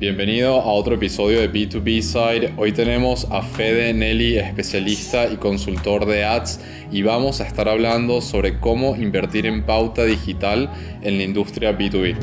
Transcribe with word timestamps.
Bienvenido 0.00 0.58
a 0.62 0.72
otro 0.72 0.94
episodio 0.94 1.40
de 1.40 1.52
B2B 1.52 2.00
Side. 2.00 2.54
Hoy 2.56 2.72
tenemos 2.72 3.26
a 3.30 3.42
Fede 3.42 3.92
Nelly, 3.92 4.38
especialista 4.38 5.26
y 5.30 5.36
consultor 5.36 6.06
de 6.06 6.24
ads, 6.24 6.58
y 6.90 7.02
vamos 7.02 7.42
a 7.42 7.46
estar 7.46 7.68
hablando 7.68 8.22
sobre 8.22 8.58
cómo 8.58 8.96
invertir 8.96 9.44
en 9.44 9.62
pauta 9.62 10.04
digital 10.04 10.70
en 11.02 11.18
la 11.18 11.24
industria 11.24 11.76
B2B. 11.76 12.16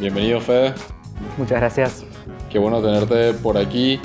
Bienvenido 0.00 0.40
Fede. 0.40 0.72
Muchas 1.36 1.60
gracias. 1.60 2.06
Qué 2.50 2.58
bueno 2.58 2.80
tenerte 2.80 3.34
por 3.34 3.58
aquí. 3.58 4.00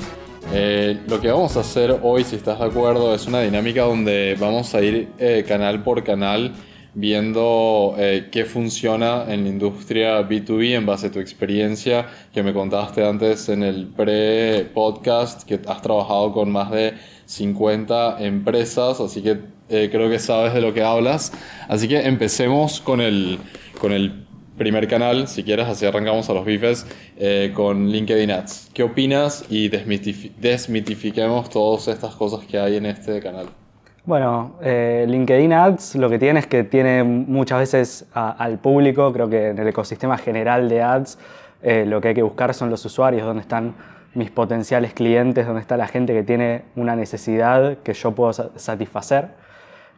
Eh, 0.52 1.00
lo 1.08 1.18
que 1.18 1.30
vamos 1.30 1.56
a 1.56 1.60
hacer 1.60 1.98
hoy, 2.02 2.24
si 2.24 2.36
estás 2.36 2.58
de 2.58 2.66
acuerdo, 2.66 3.14
es 3.14 3.26
una 3.26 3.40
dinámica 3.40 3.84
donde 3.84 4.36
vamos 4.38 4.74
a 4.74 4.82
ir 4.82 5.08
eh, 5.16 5.46
canal 5.48 5.82
por 5.82 6.04
canal 6.04 6.52
viendo 6.94 7.94
eh, 7.98 8.28
qué 8.30 8.44
funciona 8.44 9.24
en 9.28 9.44
la 9.44 9.48
industria 9.48 10.20
B2B 10.28 10.74
en 10.76 10.86
base 10.86 11.08
a 11.08 11.10
tu 11.10 11.18
experiencia 11.18 12.06
que 12.32 12.42
me 12.42 12.52
contaste 12.52 13.04
antes 13.04 13.48
en 13.48 13.62
el 13.62 13.88
pre-podcast, 13.88 15.42
que 15.42 15.60
has 15.66 15.82
trabajado 15.82 16.32
con 16.32 16.50
más 16.50 16.70
de 16.70 16.94
50 17.26 18.24
empresas, 18.24 19.00
así 19.00 19.22
que 19.22 19.38
eh, 19.68 19.88
creo 19.90 20.08
que 20.10 20.18
sabes 20.18 20.54
de 20.54 20.60
lo 20.60 20.72
que 20.72 20.82
hablas. 20.82 21.32
Así 21.68 21.88
que 21.88 22.00
empecemos 22.00 22.80
con 22.80 23.00
el, 23.00 23.38
con 23.80 23.92
el 23.92 24.24
primer 24.56 24.86
canal, 24.86 25.26
si 25.26 25.42
quieres, 25.42 25.66
así 25.66 25.84
arrancamos 25.86 26.28
a 26.30 26.34
los 26.34 26.44
bifes, 26.44 26.86
eh, 27.16 27.52
con 27.54 27.90
LinkedIn 27.90 28.30
Ads. 28.30 28.70
¿Qué 28.72 28.82
opinas 28.82 29.44
y 29.50 29.68
desmitifiquemos 29.68 31.50
todas 31.50 31.88
estas 31.88 32.14
cosas 32.14 32.44
que 32.46 32.58
hay 32.58 32.76
en 32.76 32.86
este 32.86 33.20
canal? 33.20 33.63
Bueno, 34.06 34.56
eh, 34.60 35.06
LinkedIn 35.08 35.54
Ads 35.54 35.94
lo 35.94 36.10
que 36.10 36.18
tiene 36.18 36.40
es 36.40 36.46
que 36.46 36.62
tiene 36.62 37.02
muchas 37.02 37.58
veces 37.58 38.06
al 38.12 38.58
público, 38.58 39.10
creo 39.14 39.30
que 39.30 39.48
en 39.48 39.58
el 39.58 39.68
ecosistema 39.68 40.18
general 40.18 40.68
de 40.68 40.82
Ads, 40.82 41.18
eh, 41.62 41.86
lo 41.86 42.02
que 42.02 42.08
hay 42.08 42.14
que 42.14 42.22
buscar 42.22 42.52
son 42.52 42.68
los 42.68 42.84
usuarios, 42.84 43.24
dónde 43.24 43.40
están 43.40 43.74
mis 44.12 44.30
potenciales 44.30 44.92
clientes, 44.92 45.46
dónde 45.46 45.62
está 45.62 45.78
la 45.78 45.88
gente 45.88 46.12
que 46.12 46.22
tiene 46.22 46.64
una 46.76 46.94
necesidad 46.96 47.78
que 47.78 47.94
yo 47.94 48.12
puedo 48.12 48.34
satisfacer. 48.34 49.28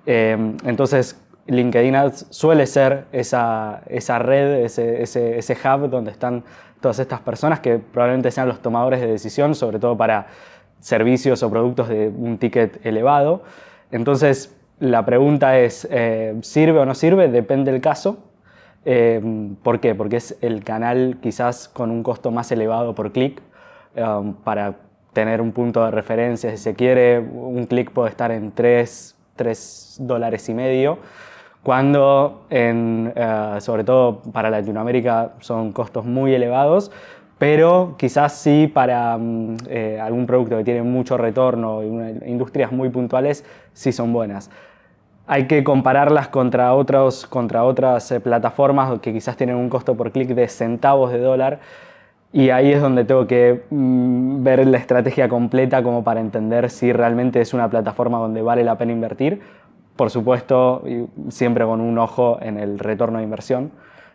Eh, 0.07 0.55
entonces, 0.65 1.21
LinkedIn 1.49 1.97
Ads 1.97 2.27
suele 2.31 2.69
ser 2.69 3.07
esa, 3.11 3.83
esa 3.89 4.21
red, 4.21 4.65
ese, 4.65 5.03
ese, 5.03 5.37
ese 5.37 5.55
hub 5.55 5.91
donde 5.91 6.13
están 6.13 6.45
todas 6.81 7.01
estas 7.01 7.19
personas 7.23 7.59
que 7.59 7.81
probablemente 7.81 8.31
sean 8.31 8.47
los 8.47 8.61
tomadores 8.61 9.01
de 9.01 9.09
decisión, 9.09 9.57
sobre 9.57 9.81
todo 9.81 9.97
para 9.97 10.29
servicios 10.79 11.43
o 11.43 11.51
productos 11.51 11.89
de 11.89 12.07
un 12.07 12.39
ticket 12.39 12.87
elevado. 12.87 13.43
Entonces, 13.91 14.57
la 14.79 15.05
pregunta 15.07 15.59
es, 15.59 15.87
eh, 15.91 16.37
¿sirve 16.43 16.79
o 16.81 16.85
no 16.85 16.95
sirve? 16.95 17.29
Depende 17.29 17.73
del 17.73 17.81
caso. 17.81 18.19
Eh, 18.85 19.21
¿Por 19.63 19.81
qué? 19.81 19.95
Porque 19.95 20.17
es 20.17 20.37
el 20.43 20.63
canal 20.63 21.19
quizás 21.21 21.69
con 21.69 21.91
un 21.91 22.03
costo 22.03 22.31
más 22.31 22.53
elevado 22.53 22.95
por 22.95 23.11
clic 23.13 23.41
um, 23.97 24.35
para 24.35 24.75
tener 25.13 25.41
un 25.41 25.53
punto 25.53 25.85
de 25.85 25.91
referencia. 25.91 26.51
Si 26.51 26.59
se 26.59 26.75
quiere, 26.75 27.19
un 27.19 27.67
clic 27.67 27.91
puede 27.91 28.11
estar 28.11 28.31
en 28.31 28.53
3, 28.53 29.17
3 29.35 29.97
dólares 30.01 30.49
y 30.49 30.55
medio, 30.55 30.99
cuando 31.63 32.45
en, 32.51 33.13
uh, 33.17 33.61
sobre 33.61 33.83
todo 33.83 34.21
para 34.33 34.51
Latinoamérica 34.51 35.33
son 35.41 35.73
costos 35.73 36.05
muy 36.05 36.35
elevados 36.35 36.93
pero 37.39 37.95
quizás 37.99 38.33
sí 38.35 38.71
para 38.73 39.17
mm, 39.19 39.57
eh, 39.69 40.01
algún 40.01 40.27
producto 40.27 40.57
que 40.57 40.65
tiene 40.65 40.83
mucho 40.83 41.17
retorno 41.17 41.83
y 41.83 41.87
industrias 42.31 42.73
muy 42.73 42.89
puntuales 42.89 43.45
sí 43.73 43.93
son 43.93 44.13
buenas. 44.13 44.51
Hay 45.27 45.47
que 45.47 45.65
compararlas 45.65 46.29
contra, 46.29 46.73
otros, 46.75 47.27
contra 47.27 47.65
otras 47.65 48.11
eh, 48.13 48.21
plataformas 48.21 49.01
que 49.01 49.13
quizás 49.13 49.37
tienen 49.37 49.57
un 49.57 49.69
costo 49.69 49.97
por 49.97 50.13
clic 50.13 50.29
de 50.29 50.49
centavos 50.49 51.13
de 51.13 51.19
dólar 51.19 51.59
y 52.33 52.51
ahí 52.51 52.73
es 52.73 52.81
donde 52.81 53.05
tengo 53.05 53.27
que 53.27 53.65
mm, 53.71 54.43
ver 54.43 54.67
la 54.67 54.79
estrategia 54.79 55.29
completa 55.29 55.83
como 55.83 56.05
para 56.05 56.21
entender 56.21 56.71
si 56.71 56.93
realmente 56.93 57.41
es 57.41 57.53
una 57.55 57.69
plataforma 57.69 58.19
donde 58.19 58.43
vale 58.43 58.65
la 58.65 58.79
pena 58.79 58.93
invertir. 58.93 59.41
Por 59.97 60.11
supuesto, 60.11 60.85
siempre 61.31 61.65
con 61.65 61.81
un 61.81 61.99
ojo 61.99 62.39
en 62.43 62.59
el 62.59 62.79
retorno 62.79 63.19
de 63.19 63.25
inversión. 63.25 63.71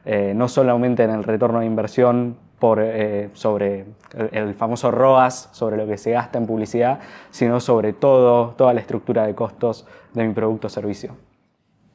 Eh, 0.06 0.34
no 0.36 0.48
solamente 0.48 1.04
en 1.04 1.12
el 1.12 1.24
retorno 1.24 1.60
de 1.60 1.66
inversión 1.66 2.36
por, 2.62 2.80
eh, 2.80 3.32
sobre 3.34 3.86
el, 4.32 4.54
famoso 4.54 4.92
ROAS, 4.92 5.50
sobre 5.52 5.78
lo 5.78 5.88
que 5.88 5.98
se 5.98 6.12
gasta 6.12 6.38
en 6.38 6.46
publicidad, 6.46 7.00
sino 7.32 7.60
sobre 7.60 7.92
todo, 7.92 8.54
toda 8.56 8.72
la 8.76 8.82
estructura 8.82 9.26
de 9.26 9.34
costos 9.34 9.88
de 10.14 10.28
mi 10.28 10.34
producto 10.36 10.68
o 10.68 10.70
servicio. 10.70 11.18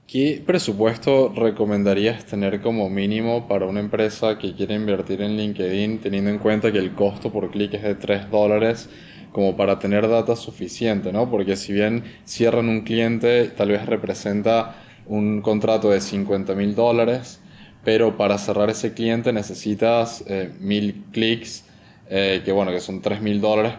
¿Qué 0.09 0.43
presupuesto 0.45 1.33
recomendarías 1.37 2.27
tener 2.27 2.61
como 2.61 2.91
mínimo 2.91 3.47
para 3.47 3.67
una 3.67 3.79
empresa 3.79 4.39
que 4.39 4.57
quiere 4.57 4.75
invertir 4.75 5.23
en 5.23 5.37
LinkedIn, 5.37 6.01
teniendo 6.01 6.31
en 6.31 6.39
cuenta 6.39 6.73
que 6.73 6.79
el 6.79 6.95
costo 6.95 7.31
por 7.31 7.49
clic 7.53 7.75
es 7.75 7.85
de 7.85 7.95
3 7.95 8.29
dólares, 8.29 8.91
como 9.31 9.57
para 9.57 9.79
tener 9.79 10.09
data 10.09 10.35
suficiente? 10.35 11.13
¿no? 11.13 11.31
Porque 11.31 11.55
si 11.55 11.73
bien 11.73 12.03
cierran 12.25 12.69
un 12.69 12.81
cliente, 12.81 13.51
tal 13.51 13.69
vez 13.69 13.87
representa 13.87 14.75
un 15.07 15.43
contrato 15.43 15.91
de 15.91 16.01
50 16.01 16.57
mil 16.57 16.75
dólares, 16.75 17.41
pero 17.87 18.17
para 18.17 18.37
cerrar 18.37 18.69
ese 18.69 18.95
cliente 18.95 19.33
necesitas 19.33 20.25
eh, 20.27 20.53
mil 20.59 21.05
clics, 21.13 21.65
eh, 22.11 22.43
que 22.45 22.51
bueno, 22.51 22.73
que 22.73 22.81
son 22.81 23.01
tres 23.01 23.23
mil 23.23 23.41
dólares, 23.41 23.75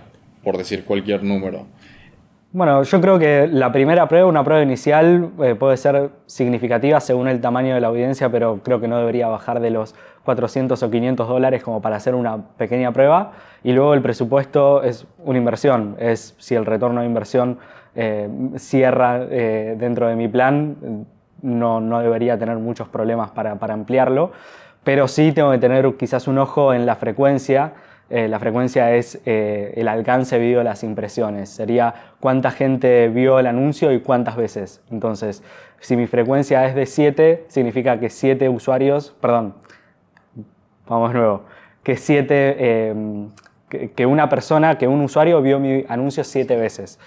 por 0.45 0.57
decir 0.57 0.85
cualquier 0.85 1.25
número. 1.25 1.65
Bueno, 2.53 2.83
yo 2.83 3.01
creo 3.01 3.19
que 3.19 3.49
la 3.51 3.69
primera 3.73 4.07
prueba, 4.07 4.25
una 4.29 4.45
prueba 4.45 4.63
inicial, 4.63 5.31
eh, 5.43 5.55
puede 5.55 5.75
ser 5.75 6.11
significativa 6.25 7.01
según 7.01 7.27
el 7.27 7.41
tamaño 7.41 7.75
de 7.75 7.81
la 7.81 7.87
audiencia, 7.87 8.31
pero 8.31 8.61
creo 8.63 8.79
que 8.79 8.87
no 8.87 8.97
debería 8.97 9.27
bajar 9.27 9.59
de 9.59 9.71
los 9.71 9.93
400 10.23 10.81
o 10.81 10.89
500 10.89 11.27
dólares 11.27 11.61
como 11.61 11.81
para 11.81 11.97
hacer 11.97 12.15
una 12.15 12.37
pequeña 12.55 12.93
prueba. 12.93 13.33
Y 13.61 13.73
luego 13.73 13.93
el 13.93 14.01
presupuesto 14.01 14.83
es 14.83 15.05
una 15.17 15.37
inversión, 15.37 15.97
es 15.99 16.33
si 16.37 16.55
el 16.55 16.65
retorno 16.65 17.01
de 17.01 17.07
inversión 17.07 17.59
cierra 18.57 19.25
dentro 19.25 20.07
de 20.07 20.15
mi 20.15 20.27
plan, 20.27 21.07
no, 21.41 21.79
no 21.79 21.99
debería 21.99 22.37
tener 22.37 22.57
muchos 22.57 22.87
problemas 22.87 23.31
para, 23.31 23.51
ampliarlo, 23.51 24.31
pero 24.83 25.07
sí 25.07 25.31
tengo 25.31 25.51
que 25.51 25.57
tener 25.57 25.95
quizás 25.95 26.27
un 26.27 26.37
ojo 26.37 26.73
en 26.73 26.85
la 26.85 26.95
frecuencia. 26.95 27.73
Eh, 28.09 28.27
la 28.27 28.39
frecuencia 28.39 28.95
es 28.95 29.19
eh, 29.25 29.73
el 29.75 29.87
alcance 29.89 30.39
de 30.39 30.63
las 30.63 30.83
impresiones, 30.83 31.49
sería 31.49 31.93
cuánta 32.19 32.51
gente 32.51 33.09
vio 33.09 33.37
el 33.37 33.47
anuncio 33.47 33.91
y 33.91 33.99
cuántas 33.99 34.37
veces. 34.37 34.81
Entonces, 34.89 35.43
si 35.79 35.97
mi 35.97 36.07
frecuencia 36.07 36.65
es 36.65 36.73
de 36.73 36.85
7, 36.85 37.45
significa 37.49 37.99
que 37.99 38.09
7 38.09 38.47
usuarios, 38.47 39.13
perdón, 39.19 39.55
vamos 40.87 41.11
de 41.11 41.19
nuevo, 41.19 41.43
que 41.83 41.97
7, 41.97 42.89
em, 42.89 43.29
que, 43.67 43.91
que, 43.91 44.05
una 44.05 44.29
persona, 44.29 44.77
que 44.77 44.87
un 44.87 45.01
usuario 45.01 45.41
vio 45.41 45.59
mi 45.59 45.83
anuncio 45.89 46.23
7 46.23 46.55
veces. 46.55 46.97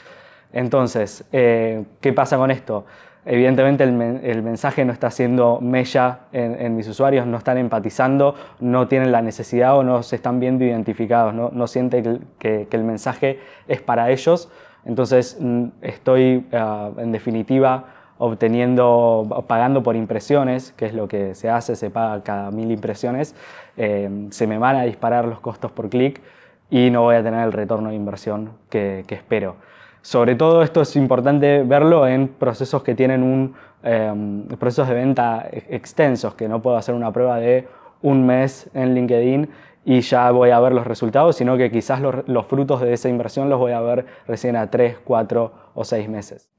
Entonces, 0.52 1.24
eh, 1.32 1.84
¿qué 2.00 2.12
pasa 2.12 2.36
con 2.36 2.50
esto? 2.50 2.84
Evidentemente 3.26 3.84
el, 3.84 4.42
mensaje 4.42 4.84
no 4.84 4.92
está 4.94 5.10
siendo 5.10 5.60
mella 5.60 6.20
en, 6.32 6.75
mis 6.75 6.88
usuarios, 6.88 7.26
no 7.26 7.36
están 7.36 7.58
empatizando, 7.58 8.34
no 8.60 8.88
tienen 8.88 9.12
la 9.12 9.20
necesidad 9.20 9.76
o 9.76 9.82
no 9.82 10.03
se 10.03 10.16
están 10.16 10.41
viendo 10.41 10.64
identificados, 10.64 11.34
no, 11.34 11.50
no 11.53 11.66
sienten 11.66 12.25
que, 12.38 12.66
el 12.70 12.84
mensaje 12.84 13.38
es 13.69 13.82
para 13.82 14.10
ellos. 14.10 14.50
Entonces 14.86 15.36
mm, 15.38 15.66
estoy 15.82 16.47
ah, 16.53 16.91
en 16.97 17.12
definitiva 17.12 17.84
obteniendo, 18.16 19.44
pagando 19.47 19.82
por 19.82 19.97
impresiones, 19.97 20.72
que 20.72 20.87
es 20.87 20.94
lo 20.94 21.06
que 21.06 21.34
se 21.34 21.50
hace, 21.50 21.76
se 21.76 21.91
paga 21.91 22.22
cada 22.22 22.50
mil 22.50 22.70
impresiones, 22.70 23.34
eh, 23.76 24.28
se 24.31 24.47
me 24.47 24.56
van 24.56 24.76
a 24.76 24.82
disparar 24.84 25.26
los 25.26 25.41
costos 25.41 25.72
por 25.72 25.91
clic 25.91 26.22
y 26.70 26.91
no 26.91 27.02
voy 27.02 27.16
a 27.16 27.22
tener 27.22 27.44
el 27.44 27.52
retorno 27.52 27.91
de 27.91 27.97
inversión 27.97 28.52
que 28.70 29.04
espero. 29.08 29.56
Sobre 30.03 30.34
todo 30.34 30.62
esto 30.62 30.81
es 30.81 30.97
importante 30.97 31.62
verlo 31.62 32.06
en 32.06 32.28
procesos 32.28 32.83
que 32.83 32.94
tienen 32.94 33.22
un, 33.22 33.55
em, 33.83 34.47
procesos 34.47 34.88
de 34.88 34.94
venta 34.94 35.49
extensos, 35.69 36.35
que 36.35 36.49
no 36.49 36.62
puedo 36.62 36.76
hacer 36.76 36.94
una 36.94 37.12
prueba 37.12 37.38
de 37.38 37.69
un 38.02 38.25
mes 38.25 38.70
en 38.73 38.94
LinkedIn 38.94 39.49
y 39.85 40.00
ya 40.00 40.31
voy 40.31 40.50
a 40.50 40.61
ver 40.61 40.73
los 40.73 40.87
resultados, 40.87 41.37
sino 41.37 41.56
que 41.56 41.70
quizás 41.70 42.00
los, 42.00 42.26
los 42.26 42.47
frutos 42.47 42.81
de 42.81 42.93
esa 42.93 43.08
inversión 43.08 43.49
los 43.49 43.58
voy 43.58 43.73
a 43.73 43.81
ver 43.81 44.06
recién 44.26 44.56
a 44.56 44.70
3, 44.70 44.99
4 45.05 45.52
o 45.75 45.85
6 45.85 46.08
meses. 46.08 46.50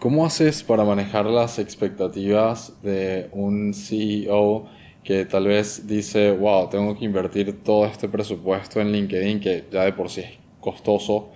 ¿Cómo 0.00 0.24
haces 0.24 0.62
para 0.62 0.82
manejar 0.84 1.26
las 1.26 1.58
expectativas 1.58 2.80
de 2.82 3.28
un 3.32 3.74
CEO 3.74 4.66
que 5.04 5.26
tal 5.26 5.46
vez 5.46 5.86
dice, 5.86 6.32
wow, 6.32 6.68
tengo 6.68 6.96
que 6.96 7.04
invertir 7.04 7.62
todo 7.62 7.86
este 7.86 8.08
presupuesto 8.08 8.80
en 8.80 8.92
LinkedIn, 8.92 9.40
que 9.40 9.66
ya 9.70 9.84
de 9.84 9.92
por 9.92 10.08
sí 10.08 10.22
es 10.22 10.38
costoso, 10.60 11.30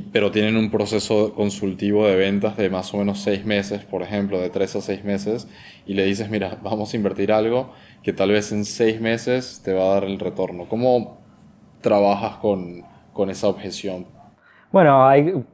pero 0.00 0.30
tienen 0.30 0.56
un 0.56 0.70
proceso 0.70 1.34
consultivo 1.34 2.06
de 2.06 2.16
ventas 2.16 2.56
de 2.56 2.70
más 2.70 2.94
o 2.94 2.96
menos 2.96 3.20
seis 3.20 3.44
meses, 3.44 3.84
por 3.84 4.02
ejemplo, 4.02 4.40
de 4.40 4.48
tres 4.48 4.74
a 4.74 4.80
seis 4.80 5.04
meses, 5.04 5.46
y 5.86 5.92
le 5.92 6.04
dices, 6.06 6.30
mira, 6.30 6.56
vamos 6.62 6.94
a 6.94 6.96
invertir 6.96 7.30
algo 7.30 7.72
que 8.02 8.14
tal 8.14 8.30
vez 8.30 8.52
en 8.52 8.64
seis 8.64 9.00
meses 9.00 9.60
te 9.62 9.74
va 9.74 9.82
a 9.82 9.94
dar 9.94 10.04
el 10.04 10.18
retorno. 10.18 10.66
¿Cómo 10.66 11.18
trabajas 11.82 12.36
con, 12.36 12.82
con 13.12 13.28
esa 13.28 13.48
objeción? 13.48 14.06
Bueno, 14.70 15.06
hay, 15.06 15.44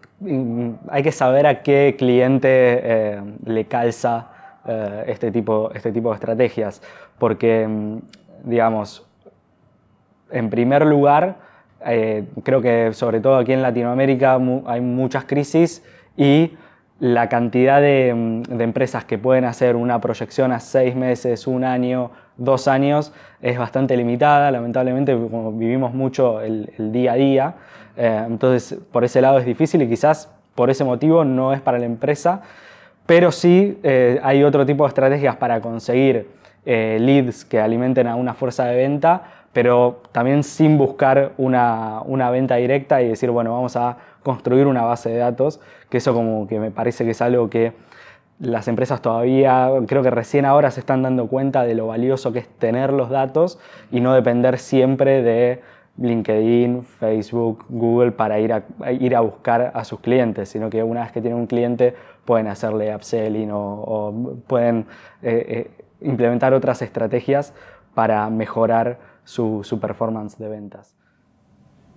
hay, 0.89 1.03
que 1.03 1.13
saber 1.13 1.47
a 1.47 1.63
qué 1.63 1.97
cliente 1.99 2.49
eh, 2.49 3.21
le 3.45 3.65
calza 3.67 4.31
eh, 4.65 5.05
este, 5.09 5.33
tipo, 5.33 5.73
este 5.75 5.91
tipo 5.91 6.11
de 6.11 6.15
estrategias, 6.15 6.81
porque, 7.19 7.67
mm, 7.67 7.99
digamos, 8.45 9.05
en 10.31 10.49
primer 10.49 10.87
lugar, 10.87 11.48
eh, 11.87 12.25
creo 12.43 12.61
que 12.61 12.93
sobre 12.93 13.21
todo 13.21 13.37
aquí 13.37 13.53
en 13.53 13.63
Latinoamérica 13.63 14.39
hay 14.67 14.81
muchas 14.81 15.25
crisis 15.25 15.83
y 16.17 16.53
la 17.01 17.29
cantidad 17.29 17.81
mm, 17.81 18.43
de, 18.43 18.65
empresas 18.65 19.05
que 19.05 19.19
pueden 19.19 19.45
hacer 19.45 19.77
una 19.77 20.01
proyección 20.01 20.53
a 20.53 20.61
seis 20.61 20.97
meses, 20.97 21.47
un 21.47 21.65
año, 21.65 22.11
dos 22.37 22.69
años 22.69 23.13
es 23.41 23.59
bastante 23.59 23.97
limitada. 23.97 24.51
Lamentablemente, 24.51 25.13
como 25.13 25.53
vivimos 25.53 25.95
mucho 25.95 26.41
el, 26.41 26.71
día 26.93 27.13
a 27.13 27.17
día, 27.17 27.55
eh, 27.97 28.25
entonces 28.27 28.79
por 28.91 29.05
ese 29.05 29.21
lado 29.21 29.39
es 29.39 29.47
difícil 29.47 29.83
y 29.83 29.89
quizás 29.89 30.31
por 30.55 30.71
ese 30.71 30.83
motivo 30.83 31.25
no 31.25 31.53
es 31.53 31.61
para 31.61 31.79
la 31.79 31.87
empresa, 31.87 32.43
pero 33.07 33.31
sí 33.31 33.79
eh, 33.85 34.19
hay 34.23 34.43
otro 34.43 34.67
tipo 34.67 34.85
de 34.85 34.89
estrategias 34.89 35.37
para 35.37 35.61
conseguir 35.61 36.27
eh, 36.67 36.99
leads 37.01 37.45
que 37.45 37.61
alimenten 37.61 38.09
a 38.09 38.17
una 38.17 38.35
fuerza 38.35 38.67
de 38.67 38.77
venta, 38.77 39.23
pero 39.53 40.03
también 40.13 40.43
sin 40.43 40.79
buscar 40.79 41.33
una, 41.37 42.03
una 42.05 42.31
venta 42.31 42.57
directa 42.57 43.03
y 43.03 43.09
decir, 43.09 43.31
bueno, 43.31 43.53
vamos 43.53 43.77
a 43.77 43.97
construir 44.23 44.67
una 44.67 44.83
base 44.83 45.11
de 45.11 45.19
datos, 45.19 45.61
que 45.89 45.99
eso 45.99 46.15
como 46.15 46.47
que 46.47 46.61
me 46.61 46.71
parece 46.71 47.05
que 47.05 47.13
es 47.13 47.23
algo 47.23 47.49
que 47.49 47.73
las 48.41 48.69
empresas 48.69 49.03
todavía, 49.03 49.71
creo 49.87 50.03
que 50.03 50.11
recién 50.11 50.45
ahora 50.45 50.71
se 50.71 50.81
están 50.81 51.03
dando 51.03 51.27
cuenta 51.27 51.65
de 51.65 51.75
lo 51.75 51.89
valioso 51.89 52.33
que 52.33 52.39
es 52.41 52.49
tener 52.49 52.93
los 52.93 53.11
datos 53.11 53.59
y 53.91 54.01
no 54.01 54.15
depender 54.15 54.59
siempre 54.59 55.23
de 55.23 55.61
LinkedIn, 56.01 56.85
Facebook, 56.85 57.65
Google 57.69 58.13
para 58.13 58.39
ir 58.39 58.53
a, 58.53 58.63
ir 58.93 59.17
a 59.17 59.21
buscar 59.21 59.73
a 59.75 59.85
sus 59.85 59.99
clientes, 60.01 60.49
sino 60.49 60.71
que 60.71 60.83
una 60.85 61.03
vez 61.03 61.13
que 61.13 61.21
tienen 61.21 61.39
un 61.39 61.47
cliente 61.47 61.95
pueden 62.25 62.47
hacerle 62.47 62.95
upselling 62.95 63.51
o, 63.53 64.15
pueden 64.47 64.87
eh, 65.23 65.45
eh, 65.49 65.85
implementar 66.01 66.55
otras 66.55 66.81
estrategias 66.83 67.53
para 67.95 68.31
mejorar 68.31 68.99
su, 69.29 69.61
su 69.63 69.79
performance 69.79 70.39
de 70.39 70.49
ventas. 70.49 70.97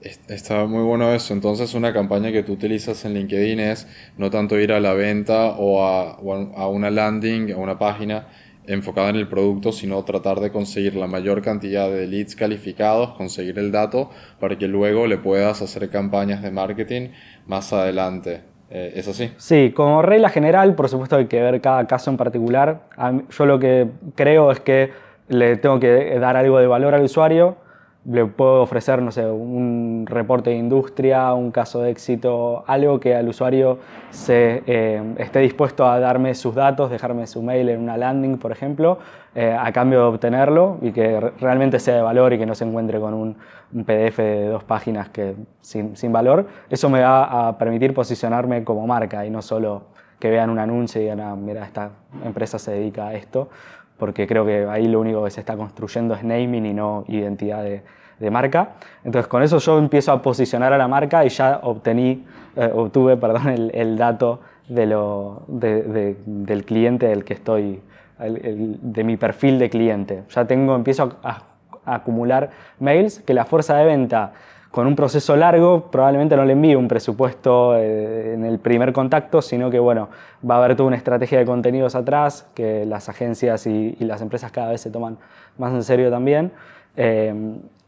Está 0.01 0.66
muy 0.66 0.83
bueno 0.83 1.13
eso. 1.13 1.33
Entonces, 1.33 1.74
una 1.75 1.94
campaña 1.94 2.31
que 2.31 2.44
tú 2.44 2.54
utilizas 2.54 3.06
en 3.06 3.13
LinkedIn 3.13 3.60
es 3.60 3.88
no 4.18 4.30
tanto 4.30 4.60
ir 4.60 4.74
a 4.74 4.81
la 4.81 4.94
venta 4.94 5.56
o 5.57 5.86
a, 5.86 6.16
a, 6.16 6.68
una 6.68 6.89
landing, 6.89 7.54
a 7.54 7.57
una 7.57 7.80
página 7.80 8.28
enfocada 8.68 9.10
en 9.10 9.16
el 9.16 9.30
producto, 9.30 9.72
sino 9.72 10.04
tratar 10.04 10.42
de 10.42 10.51
conseguir 10.51 10.95
la 10.95 11.07
mayor 11.07 11.42
cantidad 11.42 11.89
de 11.89 12.06
leads 12.06 12.36
calificados, 12.36 13.12
conseguir 13.12 13.57
el 13.60 13.72
dato 13.72 14.10
para 14.39 14.57
que 14.57 14.68
luego 14.68 15.07
le 15.07 15.18
puedas 15.18 15.62
hacer 15.62 15.89
campañas 15.89 16.42
de 16.42 16.51
marketing 16.51 17.10
más 17.48 17.72
adelante. 17.72 18.42
Eh, 18.69 18.94
¿Es 18.95 19.07
así? 19.07 19.31
Sí, 19.38 19.72
como 19.74 20.01
regla 20.01 20.30
general, 20.30 20.75
por 20.75 20.89
supuesto 20.89 21.16
hay 21.16 21.28
que 21.28 21.42
ver 21.42 21.62
cada 21.62 21.88
caso 21.88 22.12
en 22.12 22.18
particular. 22.18 22.89
Yo 23.30 23.45
lo 23.45 23.60
que 23.60 23.88
creo 24.16 24.51
es 24.51 24.60
que 24.60 25.10
le 25.31 25.57
tengo 25.57 25.80
que 25.80 26.19
dar 26.19 26.38
algo 26.38 26.60
de 26.60 26.68
valor 26.68 26.94
al 26.94 27.04
usuario 27.04 27.57
le 28.06 28.25
puedo 28.25 28.63
ofrecer, 28.63 29.01
no 29.01 29.12
sé, 29.12 29.25
un 29.25 30.06
reporte 30.07 30.50
de 30.50 30.56
industria, 30.56 31.33
un 31.33 31.51
caso 31.51 31.81
de 31.81 31.92
éxito, 31.92 32.63
algo 32.66 33.00
que 33.00 33.16
al 33.16 33.28
usuario 33.28 33.78
se, 34.10 34.63
eh, 34.66 35.13
esté 35.18 35.39
dispuesto 35.39 35.86
a 35.86 36.00
darme 36.00 36.33
sus 36.33 36.56
datos, 36.56 36.89
dejarme 36.89 37.28
su 37.28 37.44
mail 37.44 37.69
en 37.69 37.80
una 37.80 37.98
landing, 37.98 38.38
por 38.38 38.51
ejemplo, 38.51 38.98
eh, 39.36 39.56
a 39.57 39.72
cambio 39.72 40.00
de 40.00 40.06
obtenerlo 40.06 40.80
y 40.81 40.92
que 40.92 41.19
realmente 41.39 41.80
sea 41.80 41.95
de 41.95 42.01
valor 42.01 42.33
y 42.33 42.39
que 42.39 42.45
no 42.48 42.56
se 42.56 42.66
encuentre 42.66 43.00
con 43.00 43.13
un, 43.13 43.38
PDF 43.86 44.18
de 44.18 44.48
dos 44.48 44.66
páginas 44.66 45.07
que, 45.10 45.36
sin, 45.62 45.95
sin, 45.95 46.12
valor. 46.12 46.45
Eso 46.69 46.89
me 46.89 47.01
va 47.01 47.48
a 47.48 47.57
permitir 47.57 47.94
posicionarme 47.94 48.66
como 48.66 48.86
marca 48.86 49.25
y 49.25 49.30
no 49.30 49.42
solo 49.42 49.83
que 50.19 50.30
vean 50.30 50.50
un 50.50 50.60
anuncio 50.60 51.00
y 51.00 51.06
digan, 51.06 51.22
ah, 51.22 51.36
mira, 51.38 51.63
esta 51.63 51.92
empresa 52.25 52.60
se 52.60 52.72
dedica 52.72 53.07
a 53.07 53.13
esto 53.13 53.48
porque 54.01 54.25
creo 54.25 54.44
que 54.44 54.65
ahí 54.68 54.88
lo 54.88 55.00
único 55.00 55.24
que 55.24 55.30
se 55.30 55.42
está 55.42 55.56
construyendo 55.56 56.15
es 56.15 56.24
naming 56.24 56.65
y 56.65 56.74
no 56.74 57.06
identidad 57.07 57.63
de, 57.63 58.31
marca. 58.31 58.69
Entonces 59.03 59.27
con 59.27 59.44
eso 59.44 59.59
yo 59.59 59.77
empiezo 59.77 60.12
a 60.12 60.24
posicionar 60.24 60.74
a 60.74 60.77
la 60.80 60.88
marca 60.88 61.24
y 61.24 61.30
ya 61.30 61.59
obtení, 61.62 62.25
eh, 62.56 62.71
obtuve 62.74 63.15
perdón, 63.24 63.69
el, 63.71 63.98
dato 64.00 64.39
de 64.68 64.88
lo, 64.88 65.44
del 65.48 66.65
cliente 66.65 67.09
del 67.09 67.24
que 67.24 67.36
estoy, 67.36 67.80
de 68.18 69.03
mi 69.03 69.18
perfil 69.18 69.59
de 69.59 69.69
cliente. 69.69 70.24
Ya 70.30 70.45
tengo, 70.45 70.75
empiezo 70.75 71.18
a 71.21 71.44
acumular 71.86 72.50
mails 72.80 73.19
que 73.19 73.36
la 73.36 73.45
fuerza 73.45 73.77
de 73.77 73.86
venta 73.86 74.33
con 74.71 74.88
un 74.88 74.95
proceso 74.95 75.35
largo, 75.35 75.91
probablemente 75.91 76.38
no 76.38 76.45
le 76.45 76.53
envíe 76.53 76.75
un 76.75 76.88
presupuesto 76.88 77.75
eh, 77.75 78.33
en 78.33 78.45
el 78.45 78.57
primer 78.57 78.94
contacto, 78.94 79.41
sino 79.41 79.69
que 79.69 79.79
bueno, 79.79 80.07
va 80.50 80.56
a 80.56 80.57
haber 80.63 80.77
toda 80.77 80.88
una 80.88 80.95
estrategia 80.95 81.38
de 81.38 81.45
contenidos 81.45 81.94
atrás, 81.94 82.47
que 82.56 82.85
las 82.85 83.09
agencias 83.09 83.68
y, 83.68 83.97
las 84.00 84.21
empresas 84.21 84.51
cada 84.51 84.71
vez 84.71 84.79
se 84.79 84.89
toman 84.89 85.18
más 85.57 85.73
en 85.73 85.83
serio 85.83 86.09
también. 86.09 86.53
Eh, 86.95 87.33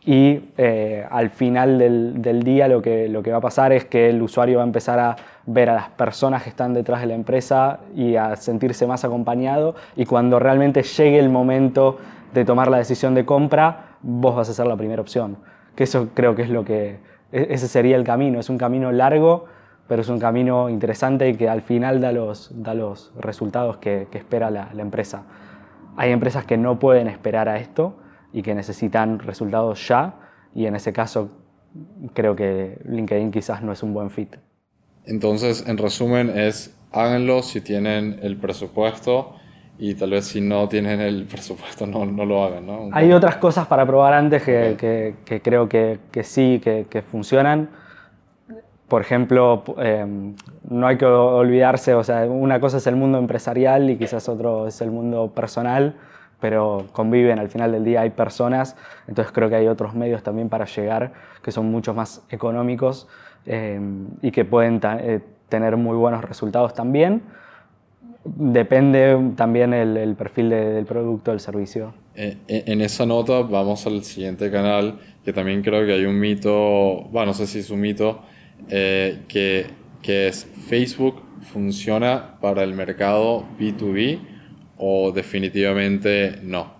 y 0.05 0.49
eh, 0.57 1.07
al 1.09 1.29
final 1.29 1.79
del, 1.79 2.43
día 2.43 2.67
lo 2.67 2.81
que, 2.81 3.07
lo 3.07 3.23
que 3.23 3.31
va 3.31 3.37
a 3.37 3.41
pasar 3.41 3.71
es 3.71 3.85
que 3.85 4.09
el 4.09 4.21
usuario 4.21 4.57
va 4.57 4.63
a 4.63 4.67
empezar 4.67 4.99
a 4.99 5.15
ver 5.45 5.69
a 5.69 5.75
las 5.75 5.89
personas 5.89 6.43
que 6.43 6.49
están 6.49 6.73
detrás 6.73 6.99
de 6.99 7.07
la 7.07 7.13
empresa 7.13 7.79
y 7.95 8.17
a 8.17 8.35
sentirse 8.35 8.85
más 8.85 9.05
acompañado 9.05 9.75
y 9.95 10.05
cuando 10.05 10.39
realmente 10.39 10.83
llegue 10.83 11.19
el 11.19 11.29
momento 11.29 11.99
de 12.33 12.43
tomar 12.43 12.69
la 12.69 12.79
decisión 12.79 13.13
de 13.13 13.23
compra, 13.23 13.95
vos 14.01 14.35
vas 14.35 14.49
a 14.49 14.53
ser 14.53 14.67
la 14.67 14.75
primera 14.75 15.01
opción 15.01 15.37
que 15.75 15.83
eso 15.85 16.09
creo 16.13 16.35
que 16.35 16.43
es 16.43 16.49
lo 16.49 16.63
que, 16.63 16.97
e, 17.31 17.47
ese 17.49 17.67
sería 17.67 17.95
el 17.95 18.03
camino, 18.03 18.39
es 18.39 18.49
un 18.49 18.57
camino 18.57 18.91
largo, 18.91 19.45
pero 19.87 20.01
es 20.01 20.09
un 20.09 20.19
camino 20.19 20.69
interesante 20.69 21.29
y 21.29 21.35
que 21.35 21.49
al 21.49 21.61
final 21.61 21.99
da 21.99 22.11
los, 22.11 22.51
da 22.63 22.73
los 22.73 23.11
resultados 23.17 23.77
que, 23.77 24.07
espera 24.13 24.49
la, 24.49 24.69
empresa. 24.77 25.23
Hay 25.97 26.11
empresas 26.11 26.45
que 26.45 26.57
no 26.57 26.79
pueden 26.79 27.07
esperar 27.07 27.49
a 27.49 27.57
esto 27.57 27.97
y 28.31 28.41
que 28.41 28.55
necesitan 28.55 29.19
resultados 29.19 29.87
ya 29.87 30.15
y 30.55 30.65
en 30.65 30.75
ese 30.75 30.93
caso 30.93 31.29
creo 32.13 32.35
que 32.35 32.79
LinkedIn 32.85 33.31
quizás 33.31 33.61
no 33.61 33.71
es 33.71 33.83
un 33.83 33.93
buen 33.93 34.09
fit. 34.09 34.35
Entonces, 35.05 35.65
en 35.67 35.77
resumen, 35.77 36.29
es 36.29 36.75
háganlo 36.91 37.41
si 37.41 37.59
tienen 37.59 38.19
el 38.21 38.37
presupuesto 38.37 39.35
y 39.77 39.95
tal 39.95 40.11
vez 40.11 40.25
si 40.25 40.41
no 40.41 40.67
tienen 40.69 41.01
el 41.01 41.25
presupuesto 41.25 41.87
no, 41.87 42.05
no 42.05 42.25
lo 42.25 42.43
hagan. 42.43 42.65
¿no? 42.65 42.89
Hay 42.91 43.11
otras 43.11 43.37
cosas 43.37 43.67
para 43.67 43.85
probar 43.85 44.13
antes 44.13 44.43
que, 44.43 44.75
que, 44.77 45.15
que 45.25 45.41
creo 45.41 45.67
que, 45.67 45.99
que 46.11 46.23
sí, 46.23 46.61
que, 46.63 47.01
funcionan. 47.01 47.69
Por 48.87 49.01
ejemplo, 49.01 49.63
em, 49.77 50.35
no 50.69 50.85
hay 50.85 50.97
que 50.97 51.05
olvidarse, 51.05 51.95
o 51.95 52.03
sea, 52.03 52.25
una 52.25 52.59
cosa 52.59 52.77
es 52.77 52.85
el 52.85 52.95
mundo 52.95 53.17
empresarial 53.17 53.89
y 53.89 53.97
quizás 53.97 54.29
otro 54.29 54.67
es 54.67 54.81
el 54.81 54.91
mundo 54.91 55.31
personal, 55.33 55.95
pero 56.39 56.85
conviven, 56.91 57.39
al 57.39 57.49
final 57.49 57.71
del 57.71 57.83
día 57.83 58.01
hay 58.01 58.11
personas, 58.11 58.75
entonces 59.07 59.33
creo 59.33 59.49
que 59.49 59.55
hay 59.55 59.67
otros 59.67 59.95
medios 59.95 60.21
también 60.21 60.49
para 60.49 60.65
llegar 60.65 61.13
que 61.41 61.51
son 61.51 61.71
mucho 61.71 61.93
más 61.95 62.23
económicos 62.29 63.07
em, 63.45 64.07
y 64.21 64.29
que 64.31 64.45
pueden 64.45 64.79
eh, 64.83 65.21
tener 65.49 65.75
muy 65.77 65.97
buenos 65.97 66.23
resultados 66.23 66.73
también 66.75 67.23
Depende 68.25 69.33
también 69.35 69.73
el, 69.73 70.15
perfil 70.15 70.49
del 70.49 70.85
producto, 70.85 71.31
del 71.31 71.41
servicio. 71.41 71.93
Eh, 72.15 72.37
eh, 72.47 72.63
en 72.67 72.81
esa 72.81 73.05
nota 73.05 73.41
vamos 73.41 73.85
al 73.85 74.03
siguiente 74.03 74.49
canal, 74.49 74.97
que 75.25 75.33
también 75.33 75.61
creo 75.61 75.85
que 75.85 75.93
hay 75.93 76.05
un 76.05 76.17
mito, 76.17 77.03
bueno, 77.11 77.27
no 77.27 77.33
sé 77.33 77.47
si 77.47 77.59
es 77.59 77.69
un 77.69 77.81
mito, 77.81 78.21
eh, 78.69 79.23
que, 79.27 79.67
que 80.01 80.27
es 80.27 80.45
Facebook 80.45 81.21
funciona 81.41 82.37
para 82.39 82.63
el 82.63 82.73
mercado 82.73 83.43
B2B 83.59 84.19
o 84.77 85.11
definitivamente 85.11 86.39
no. 86.43 86.73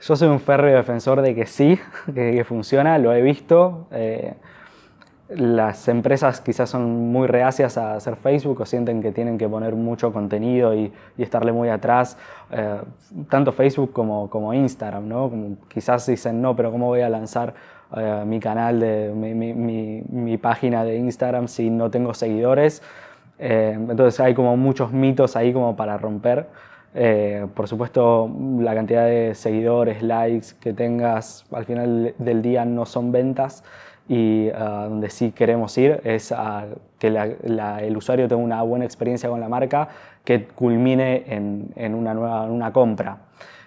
Yo 0.00 0.16
soy 0.16 0.28
un 0.28 0.40
férreo 0.40 0.76
defensor 0.76 1.22
de 1.22 1.34
que 1.34 1.46
sí, 1.46 1.78
que, 2.14 2.44
funciona, 2.44 2.98
lo 2.98 3.12
he 3.12 3.20
visto 3.20 3.88
las 5.30 5.86
empresas 5.86 6.40
quizás 6.40 6.70
son 6.70 7.12
muy 7.12 7.28
reacias 7.28 7.78
a 7.78 7.94
hacer 7.94 8.16
Facebook 8.16 8.60
o 8.60 8.66
sienten 8.66 9.00
que 9.00 9.12
tienen 9.12 9.38
que 9.38 9.48
poner 9.48 9.76
mucho 9.76 10.12
contenido 10.12 10.74
y, 10.74 10.92
estarle 11.18 11.52
muy 11.52 11.68
atrás, 11.68 12.16
eh, 12.50 12.80
tanto 13.28 13.52
Facebook 13.52 13.92
como, 13.92 14.28
como 14.28 14.52
Instagram, 14.54 15.06
¿no? 15.06 15.30
Quizás 15.68 16.06
dicen, 16.06 16.40
no, 16.42 16.56
pero 16.56 16.72
¿cómo 16.72 16.86
voy 16.86 17.02
a 17.02 17.08
lanzar 17.08 17.54
eh, 17.96 18.24
mi 18.26 18.40
canal, 18.40 18.80
de, 18.80 19.12
mi, 19.14 20.38
página 20.38 20.82
de 20.82 20.96
Instagram 20.96 21.46
si 21.46 21.70
no 21.70 21.90
tengo 21.90 22.14
seguidores? 22.14 22.82
Eh, 23.38 23.72
entonces 23.74 24.18
hay 24.18 24.34
como 24.34 24.56
muchos 24.56 24.92
mitos 24.92 25.36
ahí 25.36 25.52
como 25.52 25.76
para 25.76 25.96
romper. 25.98 26.46
por 27.54 27.68
supuesto, 27.68 28.28
la 28.58 28.74
cantidad 28.74 29.04
de 29.04 29.34
seguidores, 29.34 30.02
likes 30.02 30.48
que 30.58 30.72
tengas 30.72 31.44
al 31.52 31.64
final 31.64 32.14
del 32.18 32.42
día 32.42 32.64
no 32.64 32.84
son 32.84 33.12
ventas 33.12 33.62
y 34.10 34.50
ah, 34.50 34.86
donde 34.88 35.08
sí 35.08 35.30
queremos 35.30 35.78
ir 35.78 36.00
es 36.02 36.32
a 36.32 36.66
que 36.98 37.06
el 37.06 37.96
usuario 37.96 38.26
tenga 38.26 38.42
una 38.42 38.60
buena 38.62 38.84
experiencia 38.84 39.28
con 39.28 39.38
la 39.38 39.48
marca 39.48 39.88
que 40.24 40.46
culmine 40.46 41.22
en, 41.28 41.70
en 41.76 41.94
una 41.94 42.12
nueva 42.12 42.42
una 42.42 42.72
compra. 42.72 43.18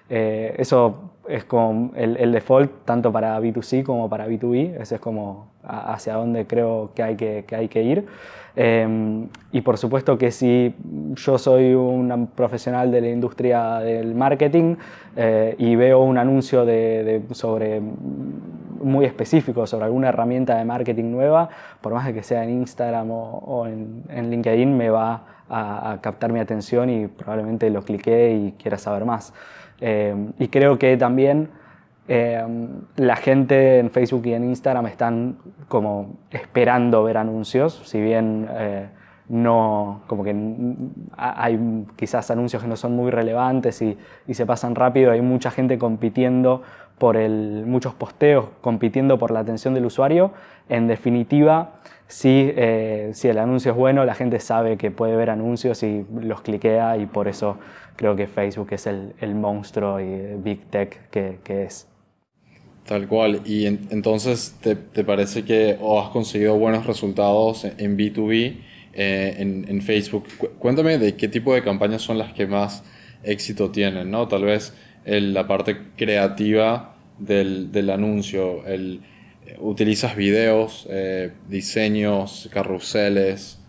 Eh, 0.09 0.53
eso 0.57 1.11
es 1.29 1.45
como 1.45 1.91
el, 1.95 2.31
default 2.33 2.83
tanto 2.83 3.09
para 3.09 3.39
B2C 3.39 3.83
como 3.83 4.09
para 4.09 4.27
B2B, 4.27 4.81
ese 4.81 4.95
es 4.95 5.01
como 5.01 5.47
hacia 5.63 6.15
dónde 6.15 6.45
creo 6.45 6.91
que 6.93 7.03
hay 7.03 7.15
que, 7.15 7.45
hay 7.55 7.69
que 7.69 7.81
ir. 7.81 8.05
Em, 8.55 9.29
y 9.51 9.61
por 9.61 9.77
supuesto 9.77 10.17
que 10.17 10.29
si 10.29 10.75
yo 11.15 11.37
soy 11.37 11.73
un 11.73 12.29
profesional 12.35 12.91
de 12.91 13.01
la 13.01 13.07
industria 13.07 13.79
del 13.79 14.13
marketing 14.13 14.75
eh, 15.15 15.55
y 15.57 15.75
veo 15.75 16.03
un 16.03 16.17
anuncio 16.17 16.65
de, 16.65 17.23
sobre 17.31 17.81
muy 18.83 19.05
específico 19.05 19.65
sobre 19.67 19.85
alguna 19.85 20.09
herramienta 20.09 20.57
de 20.57 20.65
marketing 20.65 21.11
nueva, 21.11 21.49
por 21.81 21.93
más 21.93 22.11
que 22.11 22.23
sea 22.23 22.43
en 22.43 22.49
Instagram 22.51 23.09
o, 23.11 23.65
en, 23.67 24.03
en, 24.09 24.29
LinkedIn, 24.29 24.75
me 24.77 24.89
va 24.89 25.23
a, 25.49 25.91
a 25.91 26.01
captar 26.01 26.31
mi 26.31 26.39
atención 26.39 26.89
y 26.89 27.07
probablemente 27.07 27.69
lo 27.69 27.83
cliqué 27.83 28.33
y 28.33 28.51
quiera 28.53 28.77
saber 28.77 29.05
más. 29.05 29.33
Eh, 29.81 30.15
y 30.39 30.47
creo 30.47 30.79
que 30.79 30.95
también 30.97 31.49
eh, 32.07 32.41
la 32.95 33.15
gente 33.15 33.79
en 33.79 33.89
Facebook 33.91 34.25
y 34.25 34.33
en 34.33 34.45
Instagram 34.45 34.87
están 34.87 35.37
como 35.67 36.17
esperando 36.31 37.03
ver 37.03 37.17
anuncios, 37.17 37.81
si 37.85 37.99
bien 38.01 38.47
eh, 38.51 38.87
no, 39.29 40.01
como 40.07 40.23
que 40.23 40.35
hay 41.17 41.85
quizás 41.95 42.29
anuncios 42.29 42.61
que 42.61 42.67
no 42.67 42.75
son 42.75 42.95
muy 42.95 43.09
relevantes 43.09 43.81
y, 43.81 43.97
y, 44.27 44.33
se 44.33 44.45
pasan 44.45 44.75
rápido, 44.75 45.11
hay 45.11 45.21
mucha 45.21 45.49
gente 45.49 45.77
compitiendo 45.77 46.61
por 46.97 47.17
el, 47.17 47.63
muchos 47.65 47.93
posteos, 47.93 48.45
compitiendo 48.61 49.17
por 49.17 49.31
la 49.31 49.39
atención 49.39 49.73
del 49.73 49.85
usuario. 49.85 50.31
En 50.69 50.87
definitiva, 50.87 51.79
si, 52.07 52.53
si 53.13 53.27
el 53.27 53.37
anuncio 53.37 53.71
es 53.71 53.77
bueno, 53.77 54.05
la 54.05 54.15
gente 54.15 54.39
sabe 54.39 54.77
que 54.77 54.91
puede 54.91 55.15
ver 55.15 55.29
anuncios 55.29 55.83
y 55.83 56.05
los 56.21 56.41
cliquea 56.41 56.97
y 56.97 57.05
por 57.05 57.27
eso 57.27 57.57
creo 57.95 58.15
que 58.15 58.27
Facebook 58.27 58.67
es 58.71 58.87
el, 58.87 59.13
el 59.19 59.35
monstruo 59.35 59.99
y 59.99 60.35
Big 60.37 60.65
Tech 60.69 61.09
que, 61.09 61.39
que, 61.43 61.63
es. 61.63 61.87
Tal 62.85 63.07
cual. 63.07 63.41
Y 63.45 63.65
entonces, 63.65 64.57
¿te, 64.61 64.75
¿te, 64.75 65.03
parece 65.03 65.43
que 65.45 65.71
has 65.71 66.09
conseguido 66.09 66.57
buenos 66.57 66.85
resultados 66.85 67.65
en 67.65 67.97
B2B 67.97 68.57
eh, 68.93 69.35
en, 69.37 69.65
en, 69.67 69.81
Facebook? 69.81 70.25
cuéntame 70.59 70.97
de 70.97 71.15
qué 71.15 71.27
tipo 71.27 71.53
de 71.53 71.63
campañas 71.63 72.01
son 72.01 72.17
las 72.17 72.33
que 72.33 72.45
más 72.45 72.83
éxito 73.23 73.71
tienen, 73.71 74.11
¿no? 74.11 74.27
Tal 74.27 74.43
vez 74.43 74.73
el, 75.05 75.33
la 75.33 75.47
parte 75.47 75.77
creativa 75.95 76.95
del, 77.19 77.71
del 77.71 77.89
anuncio, 77.89 78.65
el, 78.65 79.01
utilizas 79.59 80.15
videos, 80.15 80.87
eh, 80.89 81.31
diseños, 81.47 82.49
carruseles, 82.51 83.59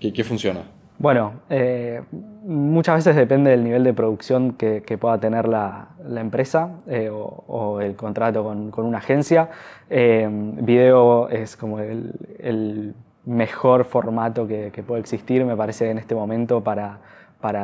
¿qué, 0.00 0.12
qué 0.12 0.24
funciona? 0.24 0.74
Bueno, 0.98 1.34
eh, 1.50 2.02
muchas 2.44 2.96
veces 2.96 3.16
depende 3.16 3.50
del 3.50 3.64
nivel 3.64 3.82
de 3.82 3.92
producción 3.92 4.52
que, 4.52 4.80
pueda 4.98 5.18
tener 5.18 5.48
la, 5.48 5.88
empresa 6.16 6.70
eh, 6.86 7.10
o, 7.12 7.80
el 7.80 7.96
contrato 7.96 8.44
con, 8.44 8.86
una 8.86 8.98
agencia. 8.98 9.50
Eh, 9.90 10.28
video 10.30 11.28
es 11.28 11.56
como 11.56 11.80
el, 11.80 12.94
mejor 13.26 13.84
formato 13.86 14.46
que, 14.46 14.70
puede 14.86 15.00
existir, 15.00 15.44
me 15.44 15.56
parece, 15.56 15.90
en 15.90 15.98
este 15.98 16.14
momento 16.14 16.62
para, 16.62 17.00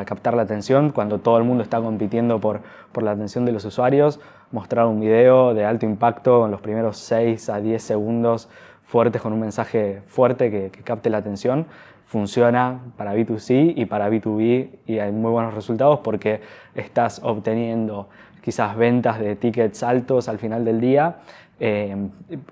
captar 0.04 0.34
la 0.34 0.42
atención, 0.42 0.90
cuando 0.90 1.18
todo 1.18 1.38
el 1.38 1.44
mundo 1.44 1.62
está 1.62 1.80
compitiendo 1.80 2.40
por, 2.40 2.60
la 3.00 3.12
atención 3.12 3.44
de 3.44 3.52
los 3.52 3.64
usuarios. 3.64 4.20
Mostrar 4.52 4.86
un 4.86 5.00
video 5.00 5.54
de 5.54 5.64
alto 5.64 5.86
impacto 5.86 6.44
en 6.44 6.50
los 6.50 6.60
primeros 6.60 6.98
6 6.98 7.48
a 7.48 7.60
10 7.60 7.82
segundos 7.82 8.48
fuertes 8.84 9.22
con 9.22 9.32
un 9.32 9.40
mensaje 9.40 10.02
fuerte 10.06 10.50
que 10.50 10.82
capte 10.82 11.10
la 11.10 11.18
atención 11.18 11.66
funciona 12.10 12.80
para 12.96 13.14
B2C 13.14 13.74
y 13.76 13.84
para 13.86 14.10
B2B 14.10 14.68
y 14.84 14.98
hay 14.98 15.12
muy 15.12 15.30
buenos 15.30 15.54
resultados 15.54 16.00
porque 16.00 16.40
estás 16.74 17.20
obteniendo 17.22 18.08
quizás 18.42 18.76
ventas 18.76 19.20
de 19.20 19.36
tickets 19.36 19.84
altos 19.84 20.28
al 20.28 20.40
final 20.40 20.64
del 20.64 20.80
día 20.80 21.18
eh, 21.60 21.94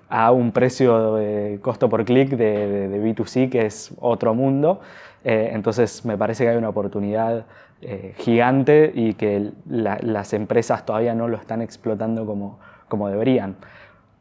a 0.07 0.31
un 0.31 0.53
precio 0.53 1.15
de 1.15 1.59
costo 1.61 1.89
por 1.89 2.05
clic 2.05 2.29
de, 2.29 3.01
B2C 3.03 3.49
que 3.49 3.65
es 3.65 3.91
otro 3.99 4.33
mundo. 4.33 4.79
Eh, 5.23 5.51
entonces 5.53 6.05
me 6.05 6.17
parece 6.17 6.43
que 6.43 6.51
hay 6.51 6.57
una 6.57 6.69
oportunidad 6.69 7.45
eh, 7.81 8.13
gigante 8.17 8.91
y 8.93 9.13
que 9.13 9.51
las 9.67 10.33
empresas 10.33 10.85
todavía 10.85 11.13
no 11.13 11.27
lo 11.27 11.37
están 11.37 11.61
explotando 11.61 12.25
como, 12.25 12.59
como 12.87 13.09
deberían. 13.09 13.55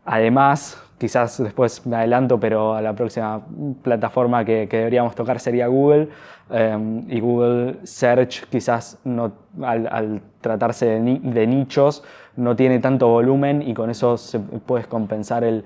Además, 0.05 0.83
quizás 0.99 1.43
después 1.43 1.87
me 1.87 1.97
adelanto, 1.97 2.40
pero 2.40 2.75
a 2.75 2.83
la 2.83 2.95
próxima 2.95 3.43
plataforma 3.83 4.45
que, 4.45 4.67
deberíamos 4.67 5.14
tocar 5.14 5.38
sería 5.40 5.67
Google. 5.67 6.09
Em, 6.50 7.05
y 7.11 7.21
Google 7.21 7.81
Search 7.85 8.47
quizás 8.49 8.99
no, 9.05 9.33
al, 9.62 10.23
tratarse 10.40 10.87
de, 10.87 11.47
nichos 11.47 12.02
no 12.37 12.57
tiene 12.57 12.78
tanto 12.78 13.09
volumen 13.09 13.61
y 13.61 13.75
con 13.75 13.90
eso 13.90 14.17
se, 14.17 14.40
puedes 14.40 14.87
compensar 14.87 15.45
el, 15.45 15.64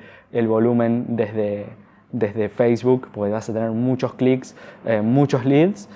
volumen 0.49 1.05
desde, 1.11 1.67
desde 2.13 2.49
Facebook, 2.49 3.09
porque 3.13 3.33
vas 3.33 3.49
a 3.49 3.53
tener 3.53 3.71
muchos 3.71 4.15
clics, 4.15 4.55
eh, 4.85 5.01
muchos 5.03 5.45
leads, 5.45 5.89